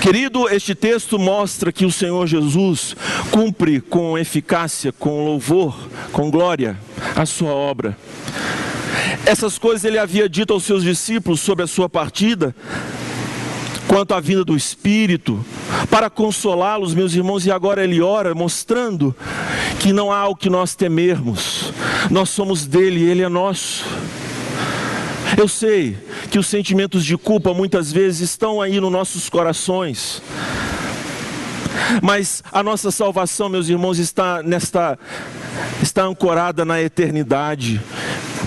Querido, 0.00 0.48
este 0.48 0.74
texto 0.74 1.18
mostra 1.18 1.72
que 1.72 1.84
o 1.84 1.92
Senhor 1.92 2.26
Jesus 2.26 2.96
cumpre 3.30 3.80
com 3.80 4.16
eficácia, 4.16 4.92
com 4.92 5.24
louvor, 5.24 5.76
com 6.12 6.30
glória 6.30 6.78
a 7.16 7.26
sua 7.26 7.50
obra. 7.50 7.96
Essas 9.26 9.58
coisas 9.58 9.84
ele 9.84 9.98
havia 9.98 10.28
dito 10.28 10.52
aos 10.52 10.64
seus 10.64 10.82
discípulos 10.82 11.40
sobre 11.40 11.64
a 11.64 11.66
sua 11.66 11.88
partida, 11.88 12.54
quanto 13.86 14.14
à 14.14 14.20
vinda 14.20 14.44
do 14.44 14.56
Espírito, 14.56 15.44
para 15.90 16.08
consolá-los, 16.08 16.94
meus 16.94 17.14
irmãos, 17.14 17.44
e 17.44 17.50
agora 17.50 17.82
ele 17.82 18.00
ora 18.00 18.34
mostrando 18.34 19.14
que 19.80 19.92
não 19.92 20.12
há 20.12 20.26
o 20.28 20.36
que 20.36 20.48
nós 20.48 20.74
temermos, 20.74 21.72
nós 22.10 22.30
somos 22.30 22.66
dele 22.66 23.02
ele 23.02 23.22
é 23.22 23.28
nosso. 23.28 23.84
Eu 25.36 25.48
sei 25.48 25.96
que 26.30 26.38
os 26.38 26.46
sentimentos 26.46 27.04
de 27.04 27.16
culpa 27.16 27.52
muitas 27.52 27.92
vezes 27.92 28.30
estão 28.30 28.60
aí 28.60 28.80
nos 28.80 28.90
nossos 28.90 29.28
corações. 29.28 30.22
Mas 32.02 32.42
a 32.52 32.62
nossa 32.62 32.90
salvação, 32.90 33.48
meus 33.48 33.68
irmãos, 33.68 33.98
está 33.98 34.42
nesta 34.42 34.98
está 35.82 36.04
ancorada 36.04 36.64
na 36.64 36.80
eternidade. 36.80 37.80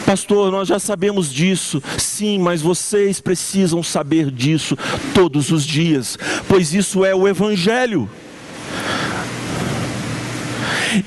Pastor, 0.05 0.51
nós 0.51 0.67
já 0.67 0.79
sabemos 0.79 1.31
disso. 1.31 1.81
Sim, 1.97 2.39
mas 2.39 2.61
vocês 2.61 3.19
precisam 3.19 3.81
saber 3.81 4.31
disso 4.31 4.77
todos 5.13 5.51
os 5.51 5.65
dias, 5.65 6.17
pois 6.47 6.73
isso 6.73 7.05
é 7.05 7.15
o 7.15 7.27
evangelho. 7.27 8.09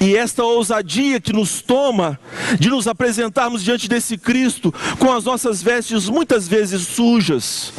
E 0.01 0.17
esta 0.17 0.43
ousadia 0.43 1.21
que 1.21 1.33
nos 1.33 1.61
toma 1.61 2.19
de 2.59 2.71
nos 2.71 2.87
apresentarmos 2.87 3.63
diante 3.63 3.89
desse 3.89 4.17
Cristo 4.17 4.73
com 4.99 5.13
as 5.13 5.25
nossas 5.25 5.63
vestes 5.63 6.09
muitas 6.09 6.49
vezes 6.49 6.83
sujas. 6.83 7.73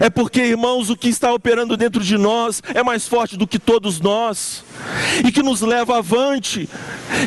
É 0.00 0.08
porque, 0.08 0.40
irmãos, 0.40 0.90
o 0.90 0.96
que 0.96 1.08
está 1.08 1.32
operando 1.32 1.76
dentro 1.76 2.02
de 2.02 2.16
nós 2.16 2.62
é 2.74 2.82
mais 2.82 3.06
forte 3.06 3.36
do 3.36 3.46
que 3.46 3.58
todos 3.58 4.00
nós, 4.00 4.64
e 5.26 5.32
que 5.32 5.42
nos 5.42 5.60
leva 5.60 5.98
avante, 5.98 6.68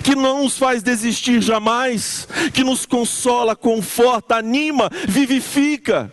que 0.03 0.15
não 0.15 0.43
nos 0.43 0.57
faz 0.57 0.81
desistir 0.81 1.41
jamais, 1.41 2.27
que 2.53 2.63
nos 2.63 2.85
consola, 2.85 3.55
conforta, 3.55 4.37
anima, 4.37 4.89
vivifica. 5.07 6.11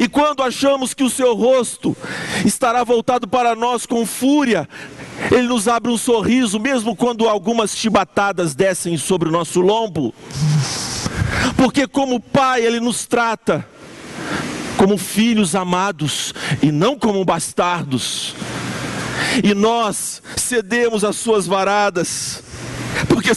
E 0.00 0.08
quando 0.08 0.42
achamos 0.42 0.94
que 0.94 1.04
o 1.04 1.10
seu 1.10 1.34
rosto 1.34 1.96
estará 2.44 2.84
voltado 2.84 3.26
para 3.26 3.54
nós 3.54 3.86
com 3.86 4.06
fúria, 4.06 4.68
ele 5.30 5.48
nos 5.48 5.68
abre 5.68 5.90
um 5.90 5.98
sorriso, 5.98 6.58
mesmo 6.58 6.96
quando 6.96 7.28
algumas 7.28 7.76
chibatadas 7.76 8.54
descem 8.54 8.96
sobre 8.96 9.28
o 9.28 9.32
nosso 9.32 9.60
lombo. 9.60 10.14
Porque, 11.56 11.86
como 11.86 12.20
Pai, 12.20 12.64
Ele 12.64 12.80
nos 12.80 13.06
trata 13.06 13.66
como 14.76 14.98
filhos 14.98 15.54
amados 15.54 16.34
e 16.62 16.72
não 16.72 16.98
como 16.98 17.24
bastardos. 17.24 18.34
E 19.42 19.54
nós 19.54 20.22
cedemos 20.36 21.04
às 21.04 21.16
Suas 21.16 21.46
varadas 21.46 22.42
porque 23.08 23.32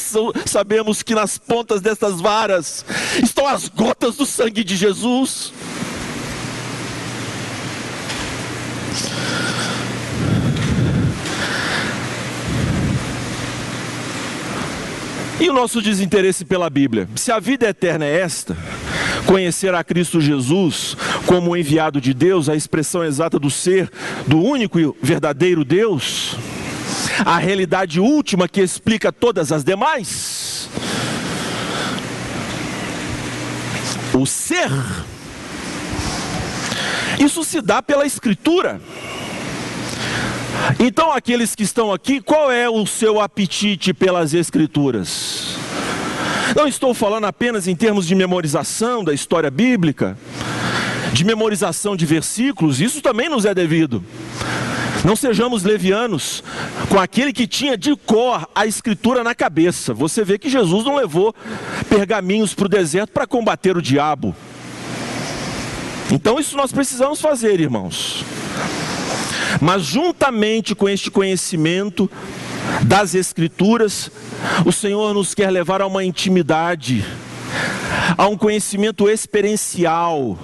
sabemos 0.46 1.02
que 1.02 1.16
nas 1.16 1.38
pontas 1.38 1.82
dessas 1.82 2.20
varas 2.20 2.86
estão 3.22 3.48
as 3.48 3.68
gotas 3.68 4.16
do 4.16 4.26
sangue 4.26 4.64
de 4.64 4.76
Jesus. 4.76 5.54
E 15.40 15.50
o 15.50 15.54
nosso 15.54 15.82
desinteresse 15.82 16.46
pela 16.46 16.70
Bíblia? 16.70 17.10
Se 17.16 17.30
a 17.30 17.40
vida 17.40 17.68
eterna 17.68 18.06
é 18.06 18.22
esta, 18.22 18.56
conhecer 19.26 19.74
a 19.76 19.84
Cristo 19.84 20.22
Jesus 20.22 20.96
como 21.26 21.58
enviado 21.58 22.00
de 22.00 22.14
Deus, 22.14 22.48
a 22.48 22.56
expressão 22.56 23.04
exata 23.04 23.38
do 23.38 23.50
ser, 23.50 23.92
do 24.26 24.42
único 24.42 24.80
e 24.80 24.94
verdadeiro 25.02 25.66
Deus, 25.66 26.38
a 27.26 27.38
realidade 27.38 28.00
última 28.00 28.48
que 28.48 28.62
explica 28.62 29.12
todas 29.12 29.52
as 29.52 29.64
demais, 29.64 30.70
o 34.14 34.26
ser, 34.26 34.72
isso 37.20 37.44
se 37.44 37.62
dá 37.62 37.82
pela 37.82 38.06
Escritura. 38.06 38.80
Então, 40.80 41.12
aqueles 41.12 41.56
que 41.56 41.64
estão 41.64 41.94
aqui, 41.94 42.20
qual 42.20 42.52
é 42.52 42.70
o 42.70 42.86
seu 42.86 43.20
apetite 43.20 43.94
pelas 43.94 44.34
Escrituras? 44.34 45.56
Não 46.56 46.68
estou 46.68 46.94
falando 46.94 47.26
apenas 47.26 47.68
em 47.68 47.76
termos 47.76 48.08
de 48.08 48.16
memorização 48.16 49.04
da 49.04 49.14
história 49.14 49.52
bíblica, 49.52 50.18
de 51.14 51.24
memorização 51.24 51.96
de 51.96 52.06
versículos, 52.06 52.82
isso 52.82 53.02
também 53.02 53.30
nos 53.30 53.46
é 53.46 53.54
devido. 53.54 54.04
Não 55.04 55.16
sejamos 55.16 55.64
levianos 55.64 56.44
com 56.90 57.00
aquele 57.00 57.32
que 57.32 57.46
tinha 57.46 57.78
de 57.78 57.96
cor 57.96 58.50
a 58.56 58.66
escritura 58.66 59.24
na 59.24 59.36
cabeça. 59.36 59.94
Você 59.94 60.24
vê 60.24 60.40
que 60.40 60.50
Jesus 60.50 60.84
não 60.84 60.96
levou 60.96 61.34
pergaminhos 61.88 62.56
para 62.56 62.66
o 62.66 62.70
deserto 62.70 63.12
para 63.12 63.28
combater 63.28 63.78
o 63.78 63.82
diabo. 63.82 64.36
Então, 66.12 66.40
isso 66.40 66.58
nós 66.58 66.72
precisamos 66.72 67.22
fazer, 67.22 67.60
irmãos. 67.60 68.26
Mas 69.62 69.84
juntamente 69.84 70.76
com 70.76 70.88
este 70.88 71.10
conhecimento 71.10 72.10
das 72.84 73.16
Escrituras, 73.16 74.12
o 74.66 74.72
Senhor 74.72 75.14
nos 75.14 75.34
quer 75.34 75.50
levar 75.50 75.82
a 75.82 75.88
uma 75.88 76.04
intimidade, 76.04 77.06
a 78.18 78.28
um 78.28 78.38
conhecimento 78.38 79.10
experiencial. 79.10 80.38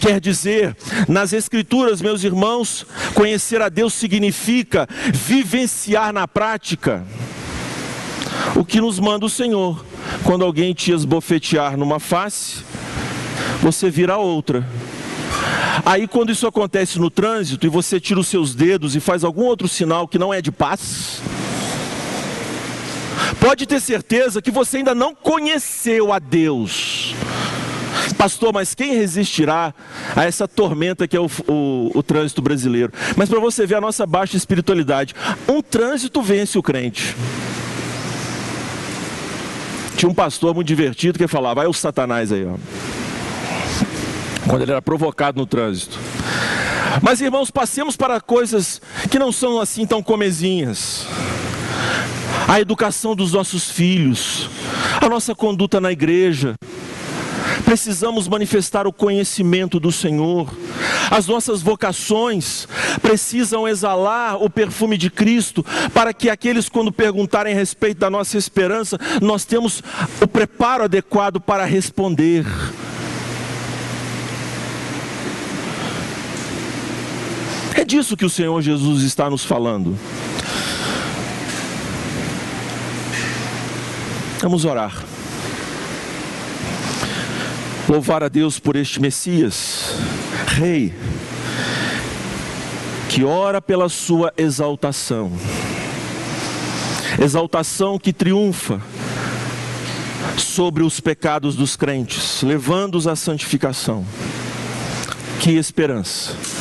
Quer 0.00 0.20
dizer, 0.20 0.76
nas 1.08 1.32
Escrituras, 1.32 2.02
meus 2.02 2.22
irmãos, 2.22 2.86
conhecer 3.14 3.60
a 3.62 3.68
Deus 3.68 3.94
significa 3.94 4.86
vivenciar 5.12 6.12
na 6.12 6.28
prática 6.28 7.04
o 8.56 8.64
que 8.64 8.80
nos 8.80 8.98
manda 8.98 9.26
o 9.26 9.30
Senhor. 9.30 9.84
Quando 10.24 10.44
alguém 10.44 10.74
te 10.74 10.92
esbofetear 10.92 11.76
numa 11.76 11.98
face, 11.98 12.64
você 13.62 13.90
vira 13.90 14.16
outra. 14.16 14.66
Aí, 15.84 16.06
quando 16.06 16.30
isso 16.30 16.46
acontece 16.46 16.98
no 16.98 17.10
trânsito 17.10 17.66
e 17.66 17.70
você 17.70 18.00
tira 18.00 18.20
os 18.20 18.28
seus 18.28 18.54
dedos 18.54 18.94
e 18.94 19.00
faz 19.00 19.24
algum 19.24 19.44
outro 19.44 19.68
sinal 19.68 20.06
que 20.06 20.18
não 20.18 20.32
é 20.32 20.42
de 20.42 20.52
paz, 20.52 21.22
pode 23.40 23.66
ter 23.66 23.80
certeza 23.80 24.42
que 24.42 24.50
você 24.50 24.78
ainda 24.78 24.94
não 24.94 25.14
conheceu 25.14 26.12
a 26.12 26.18
Deus. 26.18 27.14
Pastor, 28.16 28.52
mas 28.52 28.74
quem 28.74 28.94
resistirá 28.94 29.72
a 30.14 30.24
essa 30.24 30.46
tormenta 30.46 31.08
que 31.08 31.16
é 31.16 31.20
o, 31.20 31.30
o, 31.48 31.90
o 31.94 32.02
trânsito 32.02 32.42
brasileiro? 32.42 32.92
Mas 33.16 33.28
para 33.28 33.40
você 33.40 33.66
ver 33.66 33.76
a 33.76 33.80
nossa 33.80 34.06
baixa 34.06 34.36
espiritualidade, 34.36 35.14
um 35.48 35.62
trânsito 35.62 36.20
vence 36.20 36.58
o 36.58 36.62
crente. 36.62 37.16
Tinha 39.96 40.10
um 40.10 40.14
pastor 40.14 40.54
muito 40.54 40.66
divertido 40.66 41.18
que 41.18 41.26
falava, 41.26 41.56
vai 41.56 41.66
o 41.66 41.72
satanás 41.72 42.32
aí, 42.32 42.44
ó. 42.44 42.56
Quando 44.50 44.62
ele 44.62 44.72
era 44.72 44.82
provocado 44.82 45.38
no 45.38 45.46
trânsito. 45.46 45.96
Mas 47.00 47.20
irmãos, 47.20 47.52
passemos 47.52 47.96
para 47.96 48.20
coisas 48.20 48.82
que 49.08 49.16
não 49.16 49.30
são 49.30 49.60
assim 49.60 49.86
tão 49.86 50.02
comezinhas. 50.02 51.06
A 52.48 52.60
educação 52.60 53.14
dos 53.14 53.32
nossos 53.32 53.70
filhos, 53.70 54.50
a 55.00 55.08
nossa 55.08 55.36
conduta 55.36 55.80
na 55.80 55.92
igreja, 55.92 56.56
precisamos 57.64 58.26
manifestar 58.26 58.88
o 58.88 58.92
conhecimento 58.92 59.78
do 59.78 59.92
Senhor. 59.92 60.52
As 61.12 61.28
nossas 61.28 61.62
vocações 61.62 62.66
precisam 63.00 63.68
exalar 63.68 64.42
o 64.42 64.50
perfume 64.50 64.98
de 64.98 65.10
Cristo, 65.10 65.64
para 65.94 66.12
que 66.12 66.28
aqueles, 66.28 66.68
quando 66.68 66.90
perguntarem 66.90 67.52
a 67.52 67.56
respeito 67.56 67.98
da 67.98 68.10
nossa 68.10 68.36
esperança, 68.36 68.98
nós 69.22 69.44
temos 69.44 69.80
o 70.20 70.26
preparo 70.26 70.82
adequado 70.82 71.40
para 71.40 71.64
responder. 71.64 72.44
Disso 77.90 78.16
que 78.16 78.24
o 78.24 78.30
Senhor 78.30 78.62
Jesus 78.62 79.02
está 79.02 79.28
nos 79.28 79.44
falando. 79.44 79.98
Vamos 84.40 84.64
orar 84.64 85.04
louvar 87.90 88.22
a 88.22 88.28
Deus 88.28 88.60
por 88.60 88.76
este 88.76 89.00
Messias, 89.00 89.96
Rei, 90.46 90.94
que 93.08 93.24
ora 93.24 93.60
pela 93.60 93.88
sua 93.88 94.32
exaltação, 94.36 95.32
exaltação 97.20 97.98
que 97.98 98.12
triunfa 98.12 98.80
sobre 100.38 100.84
os 100.84 101.00
pecados 101.00 101.56
dos 101.56 101.74
crentes, 101.74 102.42
levando-os 102.44 103.08
à 103.08 103.16
santificação. 103.16 104.06
Que 105.40 105.56
esperança! 105.56 106.59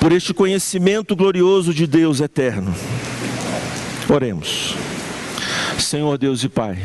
Por 0.00 0.12
este 0.12 0.32
conhecimento 0.32 1.14
glorioso 1.14 1.74
de 1.74 1.86
Deus 1.86 2.20
eterno. 2.20 2.74
Oremos. 4.08 4.74
Senhor 5.78 6.16
Deus 6.16 6.42
e 6.42 6.48
Pai, 6.48 6.78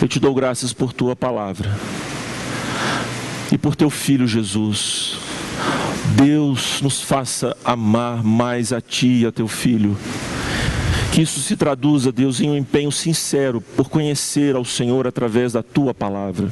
eu 0.00 0.06
te 0.06 0.20
dou 0.20 0.32
graças 0.32 0.72
por 0.72 0.92
tua 0.92 1.16
palavra 1.16 1.76
e 3.50 3.58
por 3.58 3.74
teu 3.74 3.90
filho 3.90 4.28
Jesus. 4.28 5.18
Deus 6.16 6.80
nos 6.80 7.02
faça 7.02 7.56
amar 7.64 8.22
mais 8.22 8.72
a 8.72 8.80
ti 8.80 9.22
e 9.22 9.26
a 9.26 9.32
teu 9.32 9.48
filho. 9.48 9.96
Que 11.12 11.22
isso 11.22 11.40
se 11.40 11.56
traduza, 11.56 12.12
Deus, 12.12 12.40
em 12.40 12.48
um 12.48 12.56
empenho 12.56 12.92
sincero 12.92 13.60
por 13.60 13.88
conhecer 13.88 14.54
ao 14.54 14.64
Senhor 14.64 15.06
através 15.06 15.52
da 15.52 15.62
tua 15.64 15.92
palavra. 15.92 16.48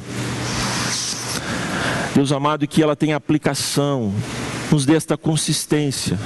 Deus 2.13 2.33
amado, 2.33 2.65
e 2.65 2.67
que 2.67 2.83
ela 2.83 2.97
tenha 2.97 3.15
aplicação, 3.15 4.13
nos 4.71 4.85
dê 4.85 4.95
esta 4.95 5.17
consistência. 5.17 6.17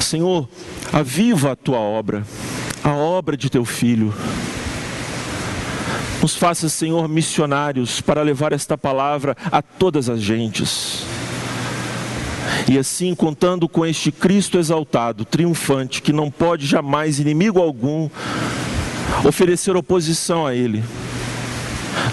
Senhor, 0.00 0.48
aviva 0.92 1.52
a 1.52 1.56
tua 1.56 1.78
obra, 1.78 2.24
a 2.82 2.90
obra 2.90 3.36
de 3.36 3.48
teu 3.48 3.64
filho. 3.64 4.12
Nos 6.20 6.36
faça, 6.36 6.68
Senhor, 6.68 7.08
missionários 7.08 8.00
para 8.00 8.22
levar 8.22 8.52
esta 8.52 8.78
palavra 8.78 9.36
a 9.50 9.60
todas 9.60 10.08
as 10.08 10.20
gentes. 10.20 11.04
E 12.68 12.78
assim, 12.78 13.14
contando 13.14 13.68
com 13.68 13.84
este 13.84 14.12
Cristo 14.12 14.58
exaltado, 14.58 15.24
triunfante, 15.24 16.00
que 16.00 16.12
não 16.12 16.30
pode 16.30 16.66
jamais, 16.66 17.18
inimigo 17.18 17.60
algum, 17.60 18.08
oferecer 19.24 19.76
oposição 19.76 20.46
a 20.46 20.54
Ele, 20.54 20.82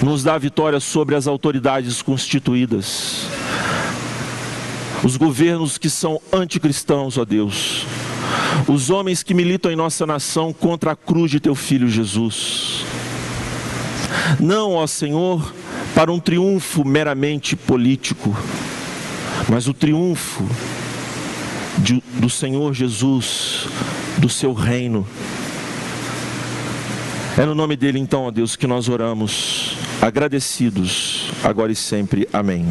nos 0.02 0.24
dá 0.24 0.38
vitória 0.38 0.80
sobre 0.80 1.16
as 1.16 1.28
autoridades 1.28 2.02
constituídas, 2.02 3.28
os 5.04 5.18
governos 5.18 5.78
que 5.78 5.90
são 5.90 6.20
anticristãos, 6.32 7.18
ó 7.18 7.26
Deus, 7.26 7.86
os 8.68 8.90
homens 8.90 9.24
que 9.24 9.34
militam 9.34 9.72
em 9.72 9.76
nossa 9.76 10.06
nação 10.06 10.52
contra 10.54 10.92
a 10.92 10.96
cruz 10.96 11.32
de 11.32 11.40
Teu 11.40 11.56
Filho 11.56 11.90
Jesus 11.90 12.84
não, 14.40 14.74
ó 14.74 14.86
Senhor, 14.88 15.54
para 15.96 16.12
um 16.12 16.20
triunfo 16.20 16.86
meramente 16.86 17.56
político, 17.56 18.36
mas 19.48 19.68
o 19.68 19.74
triunfo 19.74 20.48
de, 21.78 22.04
do 22.20 22.30
Senhor 22.30 22.74
Jesus, 22.74 23.68
do 24.18 24.30
seu 24.30 24.54
reino. 24.54 25.08
É 27.38 27.46
no 27.46 27.56
nome 27.56 27.76
dele, 27.76 28.00
então, 28.00 28.24
ó 28.24 28.32
Deus, 28.32 28.56
que 28.56 28.68
nós 28.68 28.90
oramos, 28.90 29.78
agradecidos, 30.02 31.32
agora 31.44 31.72
e 31.72 31.76
sempre. 31.76 32.28
Amém. 32.34 32.66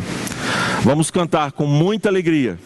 Vamos 0.85 1.11
cantar 1.11 1.53
com 1.53 1.67
muita 1.67 2.09
alegria. 2.09 2.59